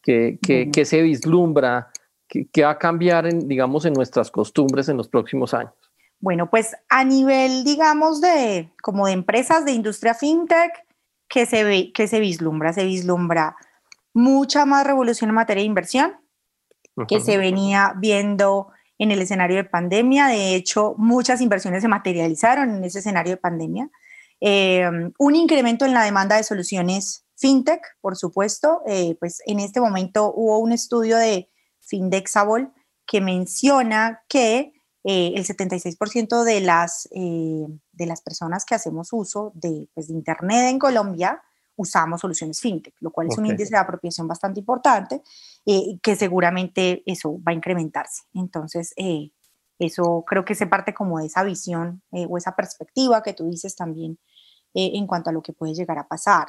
¿Qué, 0.01 0.39
qué 0.41 0.85
se 0.85 1.01
vislumbra? 1.01 1.91
¿Qué, 2.27 2.63
va 2.63 2.71
a 2.71 2.77
cambiar, 2.77 3.27
en, 3.27 3.47
digamos, 3.47 3.85
en 3.85 3.93
nuestras 3.93 4.31
costumbres 4.31 4.89
en 4.89 4.97
los 4.97 5.07
próximos 5.07 5.53
años? 5.53 5.73
Bueno, 6.19 6.49
pues 6.49 6.75
a 6.89 7.03
nivel, 7.03 7.63
digamos, 7.63 8.21
de 8.21 8.71
como 8.81 9.05
de 9.07 9.13
empresas 9.13 9.65
de 9.65 9.73
industria 9.73 10.13
fintech, 10.13 10.71
que 11.27 11.45
se, 11.45 11.63
ve, 11.63 11.91
que 11.93 12.07
se 12.07 12.19
vislumbra, 12.19 12.73
se 12.73 12.85
vislumbra 12.85 13.55
mucha 14.13 14.65
más 14.65 14.85
revolución 14.85 15.29
en 15.29 15.35
materia 15.35 15.61
de 15.61 15.67
inversión, 15.67 16.13
que 17.07 17.19
se 17.19 17.37
venía 17.37 17.93
viendo 17.97 18.69
en 18.97 19.11
el 19.11 19.21
escenario 19.21 19.57
de 19.57 19.65
pandemia. 19.65 20.27
De 20.27 20.55
hecho, 20.55 20.95
muchas 20.97 21.41
inversiones 21.41 21.81
se 21.81 21.89
materializaron 21.89 22.69
en 22.69 22.83
ese 22.85 22.99
escenario 22.99 23.33
de 23.33 23.37
pandemia. 23.37 23.89
Eh, 24.39 24.89
un 25.17 25.35
incremento 25.35 25.85
en 25.85 25.93
la 25.93 26.03
demanda 26.03 26.37
de 26.37 26.43
soluciones 26.43 27.25
fintech, 27.35 27.81
por 27.99 28.15
supuesto. 28.15 28.81
Eh, 28.87 29.17
pues 29.19 29.41
en 29.45 29.59
este 29.59 29.81
momento 29.81 30.31
hubo 30.33 30.59
un 30.59 30.71
estudio 30.71 31.17
de 31.17 31.49
Findexable, 31.85 32.69
que 33.05 33.21
menciona 33.21 34.23
que 34.27 34.73
eh, 35.07 35.33
el 35.35 35.45
76% 35.45 36.43
de 36.43 36.61
las, 36.61 37.07
eh, 37.11 37.67
de 37.91 38.05
las 38.07 38.21
personas 38.21 38.65
que 38.65 38.73
hacemos 38.73 39.09
uso 39.13 39.51
de, 39.53 39.87
pues, 39.93 40.07
de, 40.07 40.15
Internet 40.15 40.67
en 40.67 40.79
Colombia 40.79 41.43
usamos 41.77 42.21
soluciones 42.21 42.59
fintech, 42.59 42.95
lo 43.01 43.11
cual 43.11 43.27
es 43.27 43.37
un 43.37 43.45
índice 43.45 43.69
de 43.71 43.77
apropiación 43.77 44.27
bastante 44.27 44.61
importante, 44.61 45.21
eh, 45.65 45.99
que 46.01 46.15
seguramente 46.15 47.03
eso 47.05 47.37
va 47.45 47.51
a 47.51 47.53
incrementarse. 47.53 48.23
Entonces, 48.33 48.93
eso 49.77 50.23
creo 50.25 50.45
que 50.45 50.55
se 50.55 50.67
parte 50.67 50.93
como 50.93 51.19
de 51.19 51.25
esa 51.25 51.43
visión 51.43 52.01
o 52.11 52.37
esa 52.37 52.55
perspectiva 52.55 53.21
que 53.21 53.33
tú 53.33 53.49
dices 53.49 53.75
también 53.75 54.17
en 54.73 55.05
cuanto 55.05 55.29
a 55.29 55.33
lo 55.33 55.41
que 55.41 55.51
puede 55.51 55.73
llegar 55.73 55.99
a 55.99 56.07
pasar. 56.07 56.47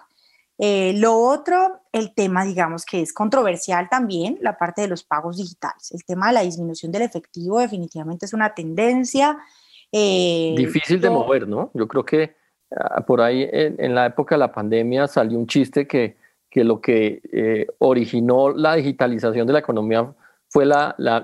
Eh, 0.59 0.95
lo 0.97 1.19
otro, 1.19 1.83
el 1.93 2.15
tema, 2.15 2.45
digamos, 2.45 2.87
que 2.87 3.03
es 3.03 3.13
controversial 3.13 3.89
también, 3.91 4.39
la 4.41 4.57
parte 4.57 4.83
de 4.83 4.89
los 4.89 5.05
pagos 5.05 5.37
digitales. 5.37 5.93
El 5.93 6.05
tema 6.05 6.29
de 6.29 6.35
la 6.35 6.43
disminución 6.43 6.91
del 6.93 7.03
efectivo 7.03 7.61
definitivamente 7.61 8.25
es 8.25 8.33
una 8.33 8.55
tendencia. 8.55 9.37
Eh, 9.93 10.55
Difícil 10.57 11.01
de 11.01 11.11
mover, 11.11 11.47
¿no? 11.47 11.71
Yo 11.75 11.87
creo 11.87 12.05
que 12.05 12.37
ah, 12.75 13.05
por 13.05 13.21
ahí 13.21 13.47
en, 13.53 13.95
la 13.95 14.07
época 14.07 14.35
de 14.35 14.41
la 14.41 14.53
pandemia 14.53 15.07
salió 15.09 15.39
un 15.39 15.47
chiste 15.47 15.87
que, 15.87 16.17
que 16.51 16.65
lo 16.65 16.81
que 16.81 17.21
eh, 17.33 17.67
originó 17.79 18.51
la 18.51 18.77
digitalización 18.77 19.47
de 19.47 19.53
la 19.53 19.59
economía 19.59 20.15
fue 20.49 20.65
la, 20.65 20.95
la, 20.97 21.21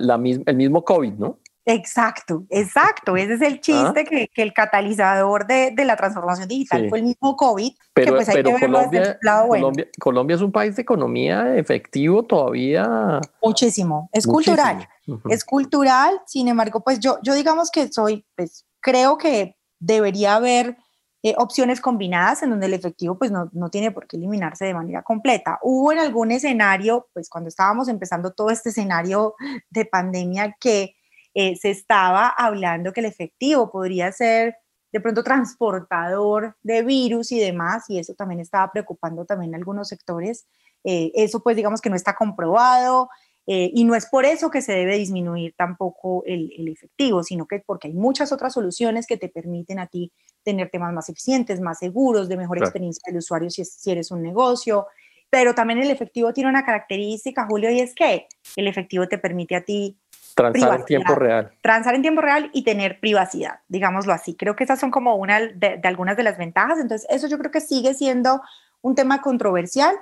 el 0.47 0.57
mismo 0.57 0.85
COVID, 0.85 1.15
¿no? 1.15 1.39
Exacto, 1.65 2.45
exacto. 2.51 3.17
Ese 3.17 3.35
es 3.35 3.41
el 3.41 3.55
ah. 3.55 3.61
chiste 3.61 4.05
que, 4.05 4.29
que, 4.29 4.43
el 4.43 4.53
catalizador 4.53 5.47
de, 5.47 5.71
de 5.71 5.85
la 5.85 5.97
transformación 5.97 6.49
digital 6.49 6.89
fue 6.89 6.99
el 6.99 7.05
mismo 7.05 7.37
COVID. 7.37 7.73
Pero, 7.95 8.17
pues 8.17 8.29
pero 8.33 8.51
Colombia, 8.59 9.19
Colombia, 9.21 9.89
Colombia, 10.01 10.37
es 10.37 10.43
un 10.43 10.51
país 10.51 10.75
de 10.77 10.83
economía 10.83 11.57
efectivo 11.57 12.25
todavía. 12.25 13.21
Muchísimo. 13.43 14.11
Es 14.13 14.27
cultural. 14.27 14.89
Es 15.29 15.45
cultural. 15.45 16.21
Sin 16.27 16.49
embargo, 16.49 16.81
pues 16.81 16.99
yo, 16.99 17.19
yo 17.23 17.35
digamos 17.35 17.71
que 17.71 17.93
soy, 17.93 18.27
pues 18.35 18.67
creo 18.81 19.17
que 19.17 19.57
debería 19.79 20.37
haber 20.37 20.77
eh, 21.25 21.35
opciones 21.39 21.81
combinadas 21.81 22.43
en 22.43 22.51
donde 22.51 22.67
el 22.67 22.75
efectivo 22.75 23.17
pues 23.17 23.31
no, 23.31 23.49
no, 23.53 23.71
tiene 23.71 23.93
por 23.93 24.09
qué 24.09 24.17
eliminarse 24.17 24.65
de 24.65 24.75
manera 24.75 25.03
completa. 25.03 25.61
Hubo 25.63 25.93
en 25.93 26.01
algún 26.01 26.33
escenario, 26.33 27.09
pues 27.13 27.29
cuando 27.29 27.47
estábamos 27.47 27.87
empezando 27.87 28.33
todo 28.33 28.51
este 28.51 28.71
escenario 28.71 29.37
de 29.71 29.85
pandemia 29.85 30.57
que 30.59 30.97
eh, 31.35 31.57
se 31.57 31.71
estaba 31.71 32.29
hablando 32.29 32.93
que 32.93 33.01
el 33.01 33.07
efectivo 33.07 33.71
podría 33.71 34.13
ser 34.13 34.57
de 34.93 35.01
pronto 35.01 35.25
transportador 35.25 36.57
de 36.63 36.83
virus 36.83 37.33
y 37.33 37.39
demás, 37.39 37.85
y 37.89 37.99
eso 37.99 38.15
también 38.15 38.41
estaba 38.41 38.71
preocupando 38.71 39.25
también 39.25 39.55
a 39.55 39.57
algunos 39.57 39.89
sectores. 39.89 40.47
Eh, 40.85 41.11
eso 41.15 41.43
pues 41.43 41.57
digamos 41.57 41.81
que 41.81 41.89
no 41.89 41.97
está 41.97 42.15
comprobado 42.15 43.09
eh, 43.47 43.71
y 43.73 43.85
no 43.85 43.95
es 43.95 44.07
por 44.07 44.25
eso 44.25 44.51
que 44.51 44.63
se 44.63 44.73
debe 44.73 44.97
disminuir 44.99 45.55
tampoco 45.57 46.23
el, 46.27 46.69
efectivo, 46.69 47.23
sino 47.23 47.47
que 47.47 47.61
porque 47.61 47.89
hay 47.89 47.95
muchas 47.95 48.33
otras 48.33 48.53
soluciones 48.53 49.07
que 49.07 49.17
te 49.17 49.29
permiten 49.29 49.79
a 49.79 49.87
ti 49.87 50.13
tener 50.43 50.71
temas 50.71 50.93
más 50.93 51.09
eficientes, 51.09 51.61
más 51.61 51.79
seguros, 51.79 52.29
de 52.29 52.37
mejor 52.37 52.59
experiencia 52.59 53.03
del 53.07 53.19
usuario 53.19 53.49
si, 53.51 53.65
si 53.65 53.91
eres 53.91 54.11
un 54.11 54.23
negocio. 54.23 54.87
Pero 55.31 55.55
también 55.55 55.81
el 55.81 55.91
efectivo 55.91 56.33
tiene 56.35 56.51
una 56.51 56.65
característica, 56.65 57.47
Julio, 57.49 57.71
y 57.71 57.81
es 57.81 57.95
que 57.95 58.27
el 58.57 58.69
efectivo 58.69 59.09
te 59.09 59.19
permite 59.19 59.57
a 59.57 59.65
ti 59.65 59.99
Transar 60.35 60.81
en 60.81 60.85
tiempo 60.85 61.15
real. 61.15 61.53
Transar 61.63 61.95
en 61.95 62.03
tiempo 62.03 62.21
real 62.21 62.51
y 62.53 62.65
tener 62.65 63.01
privacidad, 63.01 63.61
digámoslo 63.69 64.13
así. 64.13 64.35
Creo 64.35 64.57
que 64.57 64.65
esas 64.65 64.81
son 64.81 64.91
como 64.91 65.17
una 65.17 65.41
de, 65.41 65.81
algunas 65.85 66.17
de 66.17 66.23
las 66.23 66.39
ventajas. 66.39 66.79
Entonces, 66.79 67.07
eso 67.11 67.27
yo 67.29 67.39
creo 67.39 67.51
que 67.51 67.61
sigue 67.61 67.95
siendo 67.95 68.43
un 68.81 68.95
tema 68.95 69.23
controversial, 69.23 69.95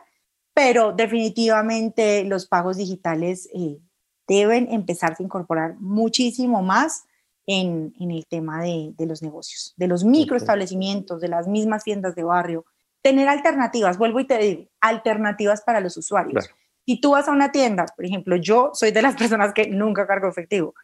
pero 0.54 0.92
definitivamente 0.92 2.24
los 2.24 2.46
pagos 2.46 2.76
digitales 2.76 3.48
eh, 3.54 3.78
deben 4.26 4.72
empezarse 4.72 5.22
a 5.22 5.26
incorporar 5.26 5.76
muchísimo 5.78 6.62
más 6.62 7.04
en, 7.46 7.92
en 7.98 8.10
el 8.10 8.26
tema 8.26 8.62
de, 8.62 8.92
de, 8.96 9.06
los 9.06 9.22
negocios, 9.22 9.74
de 9.76 9.88
los 9.88 10.04
microestablecimientos, 10.04 11.20
de 11.20 11.28
las 11.28 11.48
mismas 11.48 11.84
tiendas 11.84 12.14
de 12.14 12.22
barrio. 12.22 12.64
Tener 13.02 13.28
alternativas, 13.28 13.98
vuelvo 13.98 14.20
y 14.20 14.26
te 14.26 14.38
digo, 14.38 14.68
alternativas 14.80 15.62
para 15.62 15.80
los 15.80 15.96
usuarios. 15.96 16.50
Si 16.90 17.00
tú 17.00 17.12
vas 17.12 17.28
a 17.28 17.30
una 17.30 17.52
tienda, 17.52 17.86
por 17.94 18.04
ejemplo, 18.04 18.34
yo 18.34 18.72
soy 18.74 18.90
de 18.90 19.00
las 19.00 19.14
personas 19.22 19.54
que 19.54 19.68
nunca 19.68 20.08
cargo 20.08 20.26
efectivo. 20.26 20.74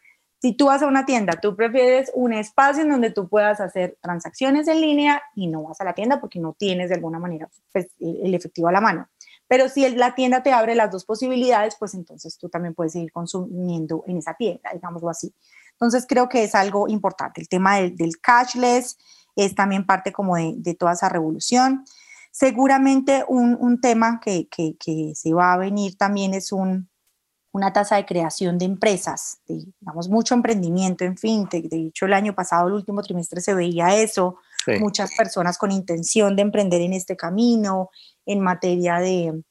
Si 0.41 0.53
tú 0.53 0.67
vas 0.67 0.81
a 0.81 0.87
una 0.87 1.05
tienda, 1.05 1.33
tú 1.33 1.53
prefieres 1.53 2.13
un 2.15 2.31
espacio 2.31 2.83
en 2.83 2.89
donde 2.91 3.11
tú 3.11 3.27
puedas 3.27 3.59
hacer 3.59 3.97
transacciones 4.01 4.69
en 4.69 4.79
línea 4.79 5.21
y 5.35 5.47
no 5.47 5.63
vas 5.63 5.81
a 5.81 5.83
la 5.83 5.91
tienda 5.91 6.21
porque 6.21 6.39
no 6.39 6.55
tienes 6.57 6.87
de 6.87 6.95
alguna 6.95 7.19
manera 7.19 7.49
pues, 7.73 7.87
el 7.99 8.33
efectivo 8.33 8.69
a 8.69 8.71
la 8.71 8.79
mano. 8.79 9.09
Pero 9.49 9.67
si 9.67 9.85
la 9.89 10.15
tienda 10.15 10.43
te 10.43 10.53
abre 10.53 10.75
las 10.75 10.91
dos 10.91 11.03
posibilidades, 11.03 11.75
pues 11.77 11.93
entonces 11.93 12.37
tú 12.37 12.47
también 12.47 12.73
puedes 12.73 12.93
seguir 12.93 13.11
consumiendo 13.11 14.05
en 14.07 14.15
esa 14.15 14.33
tienda, 14.35 14.69
digámoslo 14.71 15.09
así. 15.09 15.35
Entonces 15.73 16.05
creo 16.07 16.29
que 16.29 16.45
es 16.45 16.55
algo 16.55 16.87
importante. 16.87 17.41
El 17.41 17.49
tema 17.49 17.81
del, 17.81 18.21
cashless 18.21 18.97
es 19.35 19.55
también 19.55 19.85
parte 19.85 20.13
como 20.13 20.37
de, 20.37 20.53
de 20.55 20.73
toda 20.73 20.93
esa 20.93 21.09
revolución. 21.09 21.83
Seguramente 22.39 23.25
un, 23.27 23.81
tema 23.81 24.21
que, 24.23 24.47
se 25.15 25.33
va 25.33 25.53
a 25.53 25.57
venir 25.57 25.97
también 25.97 26.35
es 26.35 26.51
una 26.51 27.73
tasa 27.73 27.95
de 27.95 28.05
creación 28.05 28.59
de 28.59 28.65
empresas, 28.65 29.39
digamos, 29.47 30.07
mucho 30.07 30.35
emprendimiento 30.35 31.03
en 31.03 31.17
fintech. 31.17 31.67
De 31.67 31.87
hecho, 31.87 32.05
el 32.05 32.13
año 32.13 32.35
pasado, 32.35 32.67
el 32.67 32.75
último 32.75 33.01
trimestre, 33.01 33.41
se 33.41 33.55
veía 33.55 33.95
eso, 33.95 34.37
muchas 34.79 35.15
personas 35.15 35.57
con 35.57 35.71
intención 35.71 36.35
de 36.35 36.43
emprender 36.43 36.79
en 36.81 36.93
este 36.93 37.17
camino, 37.17 37.89
en 38.23 38.41
materia 38.41 38.99
de, 38.99 39.41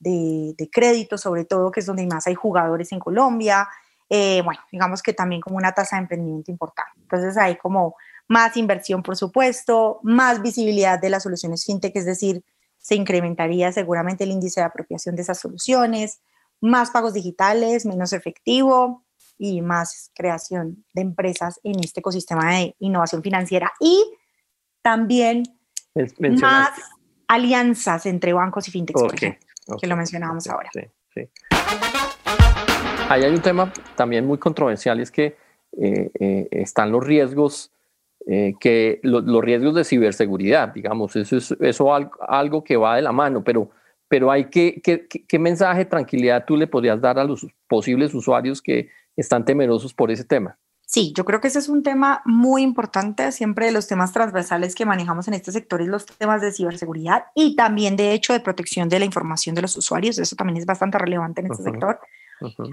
de, 0.00 0.68
crédito, 0.72 1.18
sobre 1.18 1.44
todo, 1.44 1.70
que 1.70 1.78
es 1.78 1.86
donde 1.86 2.04
más 2.08 2.26
hay 2.26 2.34
jugadores 2.34 2.90
en 2.90 2.98
Colombia. 2.98 3.68
Eh, 4.10 4.42
bueno, 4.44 4.62
digamos 4.72 5.00
que 5.00 5.12
también 5.12 5.40
como 5.40 5.58
una 5.58 5.70
tasa 5.70 5.94
de 5.94 6.02
emprendimiento 6.02 6.50
importante. 6.50 6.90
Entonces 7.02 7.36
hay 7.36 7.54
como 7.56 7.94
más 8.32 8.56
inversión, 8.56 9.02
por 9.02 9.14
supuesto, 9.14 10.00
más 10.02 10.40
visibilidad 10.40 10.98
de 10.98 11.10
las 11.10 11.24
soluciones 11.24 11.66
fintech, 11.66 11.94
es 11.94 12.06
decir, 12.06 12.42
se 12.78 12.94
incrementaría 12.94 13.70
seguramente 13.72 14.24
el 14.24 14.30
índice 14.30 14.60
de 14.62 14.64
apropiación 14.64 15.14
de 15.14 15.20
esas 15.20 15.38
soluciones, 15.38 16.22
más 16.62 16.90
pagos 16.90 17.12
digitales, 17.12 17.84
menos 17.84 18.14
efectivo 18.14 19.04
y 19.36 19.60
más 19.60 20.10
creación 20.14 20.82
de 20.94 21.02
empresas 21.02 21.60
en 21.62 21.80
este 21.80 22.00
ecosistema 22.00 22.54
de 22.54 22.74
innovación 22.78 23.22
financiera 23.22 23.70
y 23.78 24.02
también 24.80 25.42
más 26.40 26.70
alianzas 27.28 28.06
entre 28.06 28.32
bancos 28.32 28.66
y 28.66 28.70
fintechs, 28.70 29.02
que 29.78 29.86
lo 29.86 29.94
mencionábamos 29.94 30.46
ahora. 30.48 30.70
Sí, 30.72 30.80
sí. 31.12 31.28
Ahí 33.10 33.24
hay 33.24 33.34
un 33.34 33.42
tema 33.42 33.70
también 33.94 34.26
muy 34.26 34.38
controversial, 34.38 35.00
es 35.00 35.10
que 35.10 35.36
eh, 35.78 36.10
eh, 36.18 36.48
están 36.50 36.90
los 36.90 37.04
riesgos, 37.04 37.72
eh, 38.26 38.54
que 38.60 39.00
los 39.02 39.42
riesgos 39.42 39.74
de 39.74 39.84
ciberseguridad, 39.84 40.72
digamos, 40.72 41.16
eso 41.16 41.36
es 41.36 41.50
eso 41.60 41.92
algo, 41.94 42.64
que 42.64 42.76
va 42.76 42.96
de 42.96 43.02
la 43.02 43.12
mano, 43.12 43.42
pero, 43.42 43.70
pero 44.08 44.30
hay 44.30 44.46
que, 44.46 44.80
¿qué 44.82 45.38
mensaje 45.38 45.80
de 45.80 45.84
tranquilidad 45.86 46.44
tú 46.46 46.56
le 46.56 46.66
podrías 46.66 47.00
dar 47.00 47.18
a 47.18 47.24
los 47.24 47.46
posibles 47.66 48.14
usuarios 48.14 48.62
que 48.62 48.90
están 49.16 49.44
temerosos 49.44 49.92
por 49.92 50.10
ese 50.10 50.24
tema? 50.24 50.56
Sí, 50.92 51.14
yo 51.16 51.24
creo 51.24 51.40
que 51.40 51.48
ese 51.48 51.58
es 51.58 51.70
un 51.70 51.82
tema 51.82 52.20
muy 52.26 52.60
importante, 52.60 53.32
siempre 53.32 53.64
de 53.64 53.72
los 53.72 53.86
temas 53.86 54.12
transversales 54.12 54.74
que 54.74 54.84
manejamos 54.84 55.26
en 55.26 55.32
este 55.32 55.50
sector 55.50 55.80
es 55.80 55.88
los 55.88 56.04
temas 56.04 56.42
de 56.42 56.52
ciberseguridad 56.52 57.24
y 57.34 57.56
también 57.56 57.96
de 57.96 58.12
hecho 58.12 58.34
de 58.34 58.40
protección 58.40 58.90
de 58.90 58.98
la 58.98 59.06
información 59.06 59.54
de 59.54 59.62
los 59.62 59.74
usuarios, 59.74 60.18
eso 60.18 60.36
también 60.36 60.58
es 60.58 60.66
bastante 60.66 60.98
relevante 60.98 61.40
en 61.40 61.50
este 61.50 61.62
sector. 61.62 61.98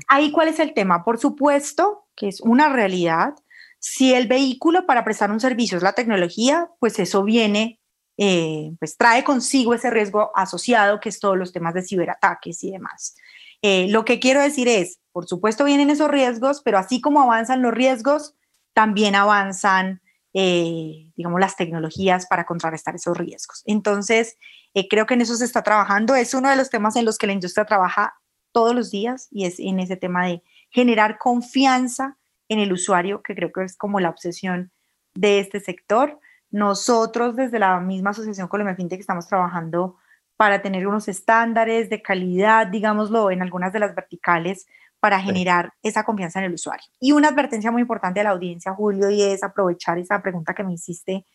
Ahí, 0.09 0.33
¿cuál 0.33 0.49
es 0.49 0.59
el 0.59 0.73
tema? 0.73 1.05
Por 1.05 1.17
supuesto 1.17 2.07
que 2.13 2.27
es 2.27 2.41
una 2.41 2.67
realidad. 2.67 3.35
Si 3.79 4.13
el 4.13 4.27
vehículo 4.27 4.85
para 4.85 5.03
prestar 5.03 5.31
un 5.31 5.39
servicio 5.39 5.77
es 5.77 5.83
la 5.83 5.93
tecnología, 5.93 6.69
pues 6.79 6.99
eso 6.99 7.23
viene, 7.23 7.79
eh, 8.17 8.71
pues 8.79 8.97
trae 8.97 9.23
consigo 9.23 9.73
ese 9.73 9.89
riesgo 9.89 10.31
asociado 10.35 10.99
que 10.99 11.09
es 11.09 11.19
todos 11.19 11.37
los 11.37 11.53
temas 11.53 11.73
de 11.73 11.83
ciberataques 11.83 12.63
y 12.63 12.71
demás. 12.71 13.15
Eh, 13.61 13.87
lo 13.89 14.05
que 14.05 14.19
quiero 14.19 14.41
decir 14.41 14.67
es, 14.67 14.99
por 15.11 15.27
supuesto 15.27 15.65
vienen 15.65 15.89
esos 15.89 16.09
riesgos, 16.09 16.61
pero 16.63 16.77
así 16.77 17.01
como 17.01 17.21
avanzan 17.21 17.61
los 17.61 17.73
riesgos, 17.73 18.35
también 18.73 19.15
avanzan, 19.15 20.01
eh, 20.33 21.11
digamos, 21.15 21.39
las 21.39 21.55
tecnologías 21.55 22.27
para 22.27 22.45
contrarrestar 22.45 22.95
esos 22.95 23.17
riesgos. 23.17 23.63
Entonces, 23.65 24.37
eh, 24.73 24.87
creo 24.87 25.05
que 25.05 25.15
en 25.15 25.21
eso 25.21 25.35
se 25.35 25.45
está 25.45 25.63
trabajando. 25.63 26.15
Es 26.15 26.33
uno 26.33 26.49
de 26.49 26.55
los 26.55 26.69
temas 26.69 26.95
en 26.95 27.05
los 27.05 27.17
que 27.17 27.27
la 27.27 27.33
industria 27.33 27.65
trabaja 27.65 28.13
todos 28.51 28.75
los 28.75 28.91
días 28.91 29.27
y 29.31 29.45
es 29.45 29.59
en 29.59 29.79
ese 29.79 29.97
tema 29.97 30.25
de 30.27 30.43
generar 30.69 31.17
confianza 31.17 32.17
en 32.49 32.59
el 32.59 32.73
usuario, 32.73 33.21
que 33.21 33.35
creo 33.35 33.51
que 33.51 33.63
es 33.63 33.77
como 33.77 33.99
la 33.99 34.09
obsesión 34.09 34.71
de 35.13 35.39
este 35.39 35.59
sector. 35.59 36.19
Nosotros 36.51 37.35
desde 37.35 37.59
la 37.59 37.79
misma 37.79 38.09
Asociación 38.09 38.47
Colombia 38.47 38.75
FinTech 38.75 38.99
estamos 38.99 39.27
trabajando 39.27 39.97
para 40.35 40.61
tener 40.61 40.87
unos 40.87 41.07
estándares 41.07 41.89
de 41.89 42.01
calidad, 42.01 42.67
digámoslo, 42.67 43.29
en 43.31 43.41
algunas 43.41 43.71
de 43.71 43.79
las 43.79 43.93
verticales 43.93 44.67
para 44.99 45.19
generar 45.21 45.73
esa 45.83 46.03
confianza 46.03 46.39
en 46.39 46.45
el 46.45 46.53
usuario. 46.53 46.85
Y 46.99 47.11
una 47.11 47.29
advertencia 47.29 47.71
muy 47.71 47.81
importante 47.81 48.19
a 48.19 48.23
la 48.23 48.31
audiencia, 48.31 48.73
Julio, 48.73 49.09
y 49.09 49.21
es 49.21 49.43
aprovechar 49.43 49.97
esa 49.97 50.21
pregunta 50.21 50.53
que 50.53 50.63
me 50.63 50.73
hiciste, 50.73 51.25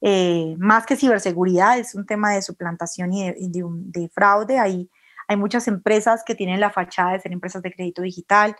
eh, 0.00 0.54
más 0.58 0.86
que 0.86 0.96
ciberseguridad, 0.96 1.78
es 1.78 1.94
un 1.94 2.06
tema 2.06 2.32
de 2.32 2.42
suplantación 2.42 3.12
y 3.12 3.32
de, 3.32 4.08
fraude. 4.08 4.58
Hay, 4.58 4.90
hay 5.28 5.36
muchas 5.36 5.68
empresas 5.68 6.22
que 6.24 6.34
tienen 6.34 6.60
la 6.60 6.70
fachada 6.70 7.12
de 7.12 7.20
ser 7.20 7.32
empresas 7.32 7.62
de 7.62 7.72
crédito 7.72 8.02
digital, 8.02 8.56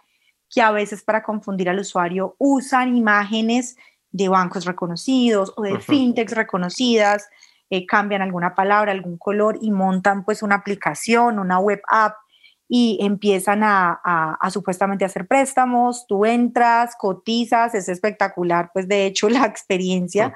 que 0.51 0.61
a 0.61 0.73
veces 0.73 1.03
para 1.03 1.23
confundir 1.23 1.71
al 1.71 1.79
usuario 1.79 2.35
usan 2.39 2.97
imágenes 2.97 3.77
de 4.11 4.29
bancos 4.29 4.65
reconocidos 4.65 5.55
o 5.57 5.63
de 5.63 5.79
fintechs 5.79 6.35
reconocidas 6.35 7.29
eh, 7.73 7.87
cambian 7.87 8.21
alguna 8.21 8.57
palabra, 8.57 8.91
algún 8.91 9.17
color 9.17 9.57
y 9.63 9.71
montan 9.71 10.25
pues 10.25 10.43
una 10.43 10.57
aplicación, 10.57 11.39
una 11.39 11.61
web 11.61 11.81
app 11.89 12.17
y 12.69 12.99
empiezan 13.01 13.63
a, 13.63 14.01
a, 14.05 14.51
supuestamente 14.51 15.05
hacer 15.05 15.29
préstamos, 15.29 16.05
tú 16.09 16.25
entras, 16.25 16.97
cotizas, 16.97 17.75
es 17.77 17.89
espectacular 17.89 18.71
pues 18.73 18.89
de 18.89 19.07
hecho 19.07 19.29
la 19.31 19.45
experiencia. 19.45 20.35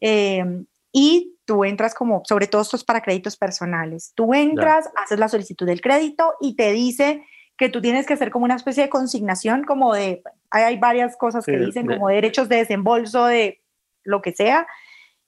Em, 0.00 0.64
y 0.90 1.36
tú 1.44 1.64
entras 1.64 1.94
como, 1.94 2.22
sobre 2.24 2.46
todo 2.46 2.62
esto 2.62 2.76
es 2.76 2.84
para 2.84 3.02
créditos 3.02 3.36
personales, 3.36 4.12
tú 4.14 4.32
entras, 4.32 4.88
haces 4.96 5.18
la 5.18 5.28
solicitud 5.28 5.66
del 5.66 5.82
crédito 5.82 6.32
y 6.40 6.56
te 6.56 6.72
dice 6.72 7.22
que 7.60 7.68
tú 7.68 7.82
tienes 7.82 8.06
que 8.06 8.14
hacer 8.14 8.30
como 8.30 8.46
una 8.46 8.54
especie 8.54 8.84
de 8.84 8.88
consignación, 8.88 9.64
como 9.64 9.92
de, 9.92 10.22
hay, 10.50 10.78
varias 10.78 11.14
cosas 11.14 11.44
que 11.44 11.58
dicen, 11.58 11.86
como 11.86 12.08
derechos 12.08 12.48
de 12.48 12.56
desembolso, 12.56 13.26
de 13.26 13.62
lo 14.02 14.22
que 14.22 14.32
sea, 14.32 14.66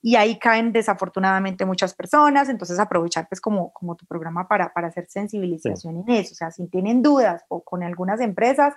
y 0.01 0.17
ahí 0.17 0.39
caen 0.39 0.73
desafortunadamente 0.73 1.67
muchas 1.67 1.93
personas, 1.93 2.49
entonces 2.49 2.79
aprovechar 2.79 3.29
pues 3.29 3.39
como, 3.39 3.71
como 3.75 3.97
tu 3.97 4.07
programa 4.07 4.49
para, 4.49 4.73
para 4.73 4.89
hacer 4.89 5.09
sensibilización 5.11 5.99
en 5.99 6.09
eso, 6.09 6.33
o 6.33 6.35
sea, 6.35 6.51
si 6.51 6.67
tienen 6.69 7.03
dudas 7.03 7.45
o 7.49 7.63
con 7.63 7.83
algunas 7.83 8.19
empresas, 8.23 8.73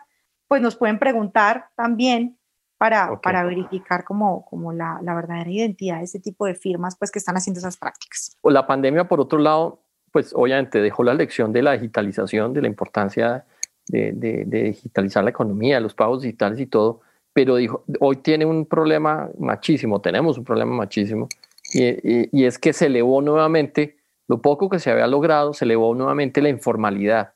pues 0.50 0.62
nos 0.62 0.76
pueden 0.76 1.00
preguntar 1.00 1.70
también 1.78 2.38
para, 2.78 3.22
para 3.22 3.46
verificar 3.46 4.04
como, 4.04 4.44
como 4.44 4.74
la, 4.74 5.00
la, 5.02 5.16
verdadera 5.16 5.50
identidad 5.50 6.00
de 6.00 6.04
ese 6.04 6.20
tipo 6.20 6.46
de 6.46 6.56
firmas 6.56 6.98
pues 6.98 7.10
que 7.10 7.20
están 7.20 7.38
haciendo 7.38 7.60
esas 7.60 7.78
prácticas. 7.78 8.36
La 8.44 8.68
pandemia, 8.68 9.08
por 9.08 9.22
otro 9.22 9.40
lado, 9.40 9.85
pues 10.16 10.32
obviamente 10.34 10.82
dejó 10.82 11.04
la 11.04 11.14
lección 11.14 11.52
de 11.52 11.62
la 11.62 11.74
digitalización, 11.74 12.54
de 12.54 12.62
la 12.62 12.70
importancia 12.70 13.44
de, 13.86 14.46
digitalizar 14.46 15.26
la 15.26 15.32
economía, 15.32 15.82
los 15.82 15.94
pagos 15.94 16.22
digitales 16.22 16.58
y 16.62 16.68
todo, 16.68 17.02
pero 17.34 17.58
dijo, 17.58 17.84
hoy 18.00 18.16
tiene 18.16 18.46
un 18.46 18.66
problema 18.66 19.30
machísimo, 19.38 20.00
tenemos 20.00 20.38
un 20.38 20.46
problema 20.46 20.74
machísimo, 20.74 21.28
y, 21.74 22.46
es 22.46 22.58
que 22.58 22.72
se 22.72 22.86
elevó 22.86 23.22
nuevamente, 23.22 23.98
lo 24.30 24.42
poco 24.42 24.70
que 24.70 24.80
se 24.80 24.90
había 24.90 25.06
logrado, 25.06 25.54
se 25.54 25.66
elevó 25.66 25.94
nuevamente 25.94 26.42
la 26.42 26.48
informalidad 26.48 27.34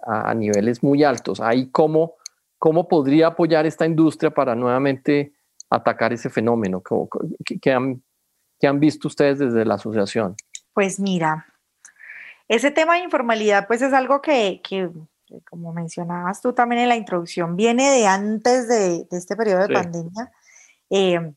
a, 0.00 0.34
niveles 0.34 0.82
muy 0.82 1.04
altos. 1.04 1.40
Ahí 1.40 1.68
cómo, 1.70 2.14
cómo 2.58 2.88
podría 2.88 3.28
apoyar 3.28 3.64
esta 3.64 3.86
industria 3.86 4.32
para 4.32 4.56
nuevamente 4.56 5.34
atacar 5.70 6.12
ese 6.12 6.30
fenómeno? 6.30 6.82
¿Qué, 7.60 7.72
han, 7.72 8.02
han 8.60 8.80
visto 8.80 9.06
ustedes 9.06 9.38
desde 9.38 9.64
la 9.64 9.74
asociación? 9.74 10.34
Pues 10.74 10.98
mira, 10.98 11.47
ese 12.48 12.70
tema 12.70 12.94
de 12.94 13.04
informalidad 13.04 13.66
pues 13.66 13.82
es 13.82 13.92
algo 13.92 14.20
que, 14.22 14.60
que 14.62 14.90
como 15.44 15.72
mencionabas 15.72 16.40
tú 16.40 16.52
también 16.52 16.82
en 16.82 16.88
la 16.88 16.96
introducción, 16.96 17.56
viene 17.56 17.90
de 17.90 18.06
antes 18.06 18.68
de, 18.68 19.06
este 19.10 19.36
periodo 19.36 19.66
de 19.66 19.74
pandemia. 19.74 20.32
Eh, 20.90 21.32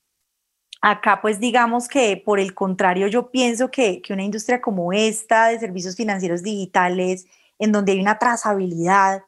acá, 0.81 1.21
pues 1.21 1.39
digamos 1.39 1.87
que 1.87 2.21
por 2.23 2.39
el 2.39 2.53
contrario, 2.53 3.07
yo 3.07 3.29
pienso 3.31 3.69
que, 3.69 4.01
una 4.09 4.23
industria 4.23 4.61
como 4.61 4.93
esta 4.93 5.47
de 5.47 5.59
servicios 5.59 5.95
financieros 5.95 6.43
digitales, 6.43 7.25
en 7.59 7.71
donde 7.71 7.93
hay 7.93 8.01
una 8.01 8.17
trazabilidad, 8.17 9.23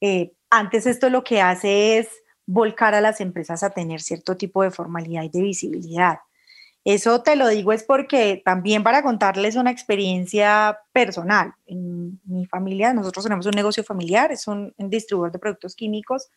eh, 0.00 0.32
antes 0.50 0.86
esto 0.86 1.08
lo 1.08 1.24
que 1.24 1.40
hace 1.40 1.98
es 1.98 2.08
volcar 2.46 2.94
a 2.94 3.00
las 3.00 3.20
empresas 3.20 3.62
a 3.62 3.70
tener 3.70 4.00
cierto 4.00 4.36
tipo 4.36 4.62
de 4.62 4.70
formalidad 4.70 5.22
y 5.22 5.28
de 5.28 5.40
visibilidad. 5.40 6.18
Eso 6.84 7.22
te 7.22 7.36
lo 7.36 7.48
digo 7.48 7.72
es 7.72 7.84
porque 7.84 8.40
también 8.42 8.82
para 8.82 9.02
contarles 9.02 9.56
una 9.56 9.70
experiencia 9.70 10.78
personal. 10.92 11.52
En 11.66 12.20
mi 12.24 12.46
familia, 12.46 12.94
nosotros 12.94 13.24
tenemos 13.24 13.44
un 13.44 13.52
negocio 13.52 13.84
familiar, 13.84 14.32
es 14.32 14.46
un, 14.48 14.74
distribuidor 14.78 15.32
de 15.32 15.38
productos 15.38 15.76
químicos. 15.76 16.30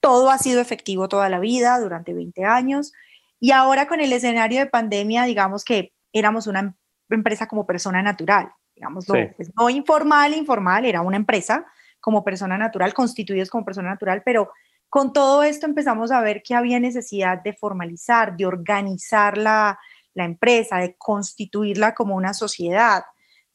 Todo 0.00 0.30
ha 0.30 0.38
sido 0.38 0.60
efectivo 0.60 1.08
toda 1.08 1.28
la 1.28 1.38
vida, 1.38 1.78
durante 1.78 2.12
20 2.12 2.44
años. 2.44 2.92
Y 3.38 3.52
ahora 3.52 3.86
con 3.86 4.00
el 4.00 4.12
escenario 4.12 4.58
de 4.58 4.66
pandemia, 4.66 5.24
digamos 5.24 5.64
que 5.64 5.92
éramos 6.12 6.48
una 6.48 6.76
empresa 7.08 7.46
como 7.46 7.66
persona 7.66 8.02
natural, 8.02 8.50
digamos, 8.74 9.06
pues, 9.06 9.52
no 9.56 9.70
informal, 9.70 10.34
informal, 10.34 10.84
era 10.84 11.02
una 11.02 11.16
empresa 11.16 11.66
como 12.00 12.24
persona 12.24 12.58
natural, 12.58 12.92
constituidos 12.94 13.48
como 13.48 13.64
persona 13.64 13.90
natural, 13.90 14.22
pero 14.24 14.50
con 14.94 15.12
todo 15.12 15.42
esto 15.42 15.66
empezamos 15.66 16.12
a 16.12 16.20
ver 16.20 16.40
que 16.40 16.54
había 16.54 16.78
necesidad 16.78 17.42
de 17.42 17.52
formalizar, 17.52 18.36
de 18.36 18.46
organizar 18.46 19.36
la, 19.36 19.76
empresa, 20.14 20.76
de 20.76 20.94
constituirla 20.96 21.96
como 21.96 22.14
una 22.14 22.32
sociedad, 22.32 23.02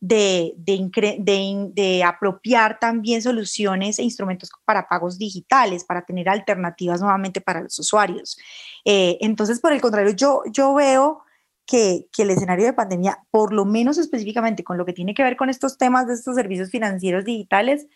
de, 0.02 0.54
de, 0.58 2.04
apropiar 2.04 2.78
también 2.78 3.22
soluciones 3.22 4.00
e 4.00 4.04
instrumentos 4.04 4.50
para 4.66 4.90
pagos 4.90 5.18
digitales, 5.18 5.86
para 5.86 6.02
tener 6.02 6.28
alternativas 6.28 7.00
nuevamente 7.00 7.40
para 7.40 7.62
los 7.62 7.80
usuarios. 7.80 8.38
Eh, 8.84 9.18
entonces, 9.22 9.62
por 9.62 9.72
el 9.72 9.80
contrario, 9.80 10.12
yo, 10.12 10.42
yo 10.52 10.74
veo 10.74 11.22
que, 11.66 12.10
que, 12.12 12.24
el 12.24 12.32
escenario 12.32 12.66
de 12.66 12.74
pandemia, 12.74 13.18
por 13.32 13.54
lo 13.54 13.64
menos 13.64 13.98
específicamente 13.98 14.66
con 14.66 14.78
lo 14.78 14.86
que 14.86 14.92
tiene 14.92 15.14
que 15.14 15.24
ver 15.24 15.38
con 15.38 15.50
estos 15.50 15.78
temas 15.78 16.06
de 16.06 16.16
estos 16.16 16.36
servicios 16.36 16.70
financieros 16.70 17.24
digitales, 17.24 17.88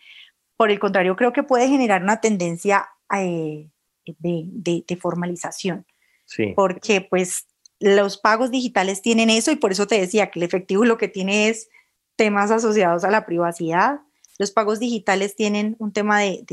por 0.56 0.70
el 0.70 0.78
contrario, 0.78 1.14
creo 1.14 1.34
que 1.34 1.42
puede 1.42 1.68
generar 1.68 2.02
una 2.02 2.22
tendencia 2.22 2.86
eh, 3.12 3.70
de, 4.04 4.84
de, 4.86 4.96
formalización. 4.96 5.86
Sí. 6.24 6.52
Porque 6.56 7.00
pues 7.00 7.46
los 7.80 8.18
pagos 8.18 8.50
digitales 8.50 9.02
tienen 9.02 9.30
eso 9.30 9.50
y 9.50 9.56
por 9.56 9.72
eso 9.72 9.86
te 9.86 10.00
decía 10.00 10.30
que 10.30 10.38
el 10.38 10.44
efectivo 10.44 10.84
lo 10.84 10.96
que 10.96 11.08
tiene 11.08 11.48
es 11.48 11.68
temas 12.16 12.50
asociados 12.50 13.04
a 13.04 13.10
la 13.10 13.26
privacidad. 13.26 14.00
Los 14.38 14.50
pagos 14.50 14.80
digitales 14.80 15.36
tienen 15.36 15.76
un 15.78 15.92
tema 15.92 16.20
de, 16.20 16.44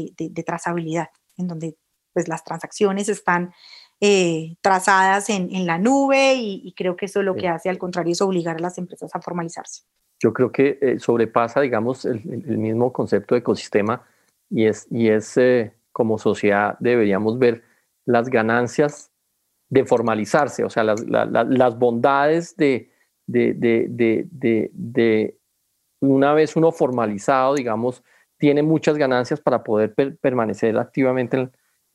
trazabilidad, 0.46 1.10
en 1.38 1.48
donde 1.48 1.78
pues, 2.14 2.28
las 2.28 2.44
transacciones 2.44 3.10
están 3.10 3.54
eh, 4.00 4.56
trazadas 4.62 5.30
en, 5.30 5.66
la 5.66 5.78
nube 5.78 6.34
y, 6.36 6.74
creo 6.76 6.96
que 6.96 7.06
eso 7.06 7.22
lo 7.22 7.36
que 7.36 7.48
hace 7.48 7.70
al 7.70 7.78
contrario 7.78 8.14
es 8.14 8.22
obligar 8.22 8.58
a 8.58 8.60
las 8.60 8.78
empresas 8.78 9.12
a 9.14 9.22
formalizarse. 9.22 9.84
Yo 10.20 10.34
creo 10.34 10.52
que 10.52 10.78
eh, 10.82 11.00
sobrepasa, 11.00 11.62
digamos, 11.62 12.06
el, 12.06 12.24
mismo 12.26 12.94
concepto 12.94 13.36
de 13.36 13.40
ecosistema 13.40 14.04
y 14.50 14.66
es, 14.66 14.88
y 14.92 15.10
es 15.10 15.38
eh, 15.38 15.74
como 15.92 16.18
sociedad 16.18 16.78
deberíamos 16.80 17.38
ver 17.38 17.64
las 18.06 18.30
ganancias 18.30 19.12
de 19.70 19.86
formalizarse, 19.86 20.66
o 20.66 20.70
sea, 20.70 20.84
las, 20.84 21.02
las 21.08 21.80
bondades 21.80 22.58
de, 22.58 22.92
de, 23.26 23.54
de, 23.54 24.70
de, 24.74 25.38
una 26.02 26.34
vez 26.34 26.58
uno 26.58 26.74
formalizado, 26.74 27.56
digamos, 27.56 28.04
tiene 28.38 28.64
muchas 28.64 28.98
ganancias 28.98 29.40
para 29.40 29.64
poder 29.64 29.94
permanecer 30.20 30.78
activamente 30.78 31.38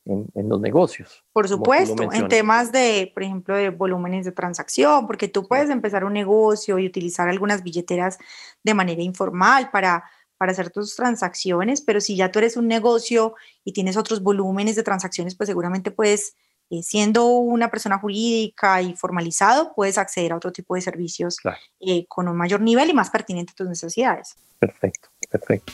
en, 0.05 0.27
en, 0.33 0.49
los 0.49 0.59
negocios. 0.59 1.23
Por 1.33 1.47
supuesto, 1.47 2.01
en 2.11 2.27
temas 2.29 2.71
de, 2.71 3.11
por 3.13 3.21
ejemplo, 3.21 3.55
de 3.55 3.69
volúmenes 3.69 4.25
de 4.25 4.31
transacción, 4.31 5.05
porque 5.05 5.27
tú 5.27 5.47
puedes 5.47 5.69
empezar 5.69 6.03
un 6.03 6.13
negocio 6.13 6.79
y 6.79 6.87
utilizar 6.87 7.29
algunas 7.29 7.61
billeteras 7.61 8.17
de 8.63 8.73
manera 8.73 9.03
informal 9.03 9.69
para, 9.71 10.05
para 10.37 10.51
hacer 10.51 10.69
tus 10.69 10.95
transacciones, 10.95 11.81
pero 11.81 11.99
si 11.99 12.15
ya 12.15 12.31
tú 12.31 12.39
eres 12.39 12.57
un 12.57 12.67
negocio 12.67 13.35
y 13.63 13.73
tienes 13.73 13.97
otros 13.97 14.21
volúmenes 14.21 14.75
de 14.75 14.83
transacciones, 14.83 15.35
pues 15.35 15.47
seguramente 15.47 15.91
puedes 15.91 16.35
eh, 16.69 16.83
siendo 16.83 17.25
una 17.25 17.71
persona 17.71 17.97
jurídica 17.97 18.81
y 18.81 18.93
formalizado, 18.93 19.73
puedes 19.73 19.97
acceder 19.97 20.33
a 20.33 20.35
otro 20.35 20.51
tipo 20.51 20.75
de 20.75 20.81
servicios 20.81 21.37
eh, 21.79 22.05
con 22.07 22.27
un 22.27 22.35
mayor 22.35 22.59
nivel 22.59 22.89
y 22.89 22.93
más 22.93 23.09
pertinente 23.09 23.53
a 23.53 23.55
tus 23.55 23.67
necesidades. 23.67 24.35
Perfecto, 24.59 25.09
perfecto. 25.29 25.71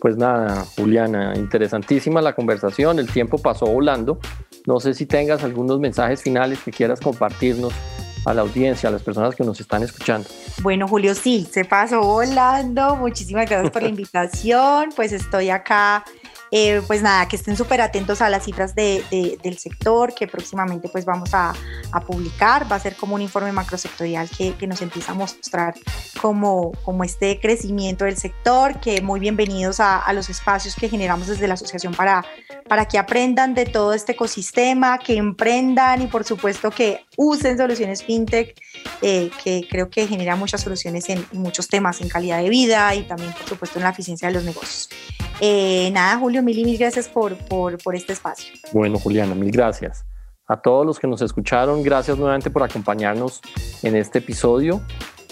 Pues 0.00 0.16
nada, 0.16 0.66
Juliana, 0.76 1.32
interesantísima 1.36 2.20
la 2.20 2.34
conversación, 2.34 2.98
el 2.98 3.10
tiempo 3.10 3.38
pasó 3.38 3.66
volando. 3.66 4.18
No 4.66 4.80
sé 4.80 4.92
si 4.92 5.06
tengas 5.06 5.44
algunos 5.44 5.78
mensajes 5.78 6.20
finales 6.20 6.58
que 6.62 6.72
quieras 6.72 7.00
compartirnos 7.00 7.72
a 8.24 8.34
la 8.34 8.42
audiencia, 8.42 8.88
a 8.88 8.92
las 8.92 9.02
personas 9.02 9.34
que 9.34 9.44
nos 9.44 9.60
están 9.60 9.82
escuchando. 9.82 10.28
Bueno, 10.62 10.88
Julio, 10.88 11.14
sí, 11.14 11.46
se 11.50 11.64
pasó 11.64 12.00
volando. 12.00 12.96
Muchísimas 12.96 13.48
gracias 13.48 13.70
por 13.70 13.82
la 13.82 13.88
invitación. 13.94 14.90
Pues 14.94 15.12
estoy 15.12 15.50
acá 15.50 16.04
eh, 16.56 16.82
pues 16.86 17.02
nada, 17.02 17.26
que 17.26 17.34
estén 17.34 17.56
súper 17.56 17.80
atentos 17.80 18.22
a 18.22 18.30
las 18.30 18.44
cifras 18.44 18.76
de, 18.76 19.02
del 19.42 19.58
sector 19.58 20.14
que 20.14 20.28
próximamente 20.28 20.88
pues 20.88 21.04
vamos 21.04 21.30
a, 21.34 21.52
publicar. 22.06 22.70
Va 22.70 22.76
a 22.76 22.80
ser 22.80 22.94
como 22.94 23.16
un 23.16 23.22
informe 23.22 23.50
macrosectorial 23.50 24.30
que, 24.30 24.54
que 24.54 24.68
nos 24.68 24.80
empieza 24.80 25.10
a 25.12 25.14
mostrar 25.16 25.74
como, 26.20 26.70
como 26.84 27.02
este 27.02 27.40
crecimiento 27.40 28.04
del 28.04 28.16
sector, 28.16 28.78
que 28.78 29.00
muy 29.00 29.18
bienvenidos 29.18 29.80
a, 29.80 30.12
los 30.12 30.30
espacios 30.30 30.76
que 30.76 30.88
generamos 30.88 31.26
desde 31.26 31.48
la 31.48 31.54
asociación 31.54 31.92
para, 31.92 32.24
para 32.68 32.86
que 32.86 32.98
aprendan 32.98 33.54
de 33.54 33.66
todo 33.66 33.92
este 33.92 34.12
ecosistema, 34.12 34.98
que 34.98 35.16
emprendan 35.16 36.02
y 36.02 36.06
por 36.06 36.22
supuesto 36.22 36.70
que 36.70 37.04
usen 37.16 37.58
soluciones 37.58 38.04
fintech, 38.04 38.54
eh, 39.02 39.28
que 39.42 39.66
creo 39.68 39.90
que 39.90 40.06
genera 40.06 40.36
muchas 40.36 40.60
soluciones 40.60 41.08
en 41.08 41.26
muchos 41.32 41.66
temas, 41.66 42.00
en 42.00 42.08
calidad 42.08 42.40
de 42.40 42.48
vida 42.48 42.94
y 42.94 43.02
también 43.02 43.32
por 43.32 43.48
supuesto 43.48 43.80
en 43.80 43.84
la 43.84 43.90
eficiencia 43.90 44.28
de 44.28 44.34
los 44.34 44.44
negocios. 44.44 44.88
Eh, 45.40 45.90
nada, 45.92 46.18
Julio, 46.18 46.42
mil 46.42 46.58
y 46.58 46.64
mil 46.64 46.78
gracias 46.78 47.08
por, 47.08 47.36
por, 47.36 47.78
por 47.82 47.94
este 47.96 48.12
espacio. 48.12 48.54
Bueno, 48.72 48.98
Juliana, 48.98 49.34
mil 49.34 49.50
gracias. 49.50 50.04
A 50.46 50.60
todos 50.60 50.84
los 50.84 50.98
que 50.98 51.06
nos 51.06 51.22
escucharon, 51.22 51.82
gracias 51.82 52.18
nuevamente 52.18 52.50
por 52.50 52.62
acompañarnos 52.62 53.40
en 53.82 53.96
este 53.96 54.18
episodio 54.18 54.82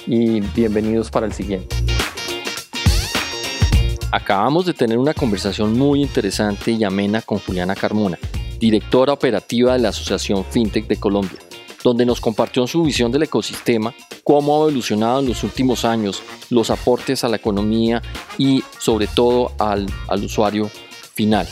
y 0.07 0.41
bienvenidos 0.41 1.11
para 1.11 1.27
el 1.27 1.33
siguiente. 1.33 1.77
Acabamos 4.11 4.67
de 4.67 4.75
tener 4.75 4.99
una 4.99 5.15
conversación 5.15 5.79
muy 5.79 6.03
interesante 6.03 6.73
y 6.73 6.85
amena 6.85 7.23
con 7.23 7.39
Juliana 7.39 7.75
Carmona, 7.75 8.19
directora 8.59 9.13
operativa 9.13 9.75
de 9.75 9.79
la 9.79 9.91
Asociación 9.91 10.45
FinTech 10.45 10.87
de 10.87 10.97
Colombia 10.97 11.39
donde 11.83 12.07
nos 12.07 12.21
compartió 12.21 12.67
su 12.67 12.83
visión 12.83 13.11
del 13.13 13.25
ecosistema, 13.25 13.95
cómo 14.25 14.55
ha 14.55 14.61
evolucionado 14.61 15.21
en 15.21 15.29
los 15.29 15.43
últimos 15.45 15.85
años, 15.85 16.23
los 16.51 16.71
aportes 16.71 17.25
a 17.25 17.29
la 17.29 17.37
economía 17.37 18.03
y 18.39 18.63
sobre 18.79 19.07
todo 19.07 19.53
al, 19.59 19.87
al 20.09 20.25
usuario 20.25 20.71
final. 21.15 21.49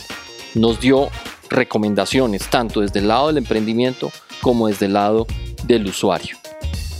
Nos 0.55 0.79
dio 0.79 1.09
recomendaciones 1.49 2.49
tanto 2.49 2.81
desde 2.81 2.99
el 2.99 3.07
lado 3.07 3.27
del 3.27 3.37
emprendimiento 3.37 4.11
como 4.41 4.67
desde 4.67 4.87
el 4.87 4.93
lado 4.93 5.27
del 5.63 5.85
usuario. 5.87 6.37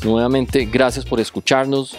Nuevamente, 0.03 0.65
gracias 0.65 1.05
por 1.05 1.19
escucharnos 1.19 1.95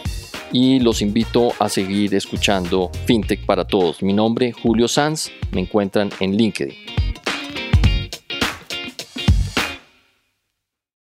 y 0.53 0.81
los 0.81 1.01
invito 1.03 1.53
a 1.59 1.69
seguir 1.69 2.15
escuchando 2.15 2.91
FinTech 3.07 3.47
para 3.47 3.65
Todos. 3.65 4.03
Mi 4.03 4.13
nombre, 4.13 4.53
Julio 4.53 4.87
Sanz, 4.87 5.31
me 5.53 5.61
encuentran 5.63 6.11
en 6.21 6.37
LinkedIn. 6.37 6.92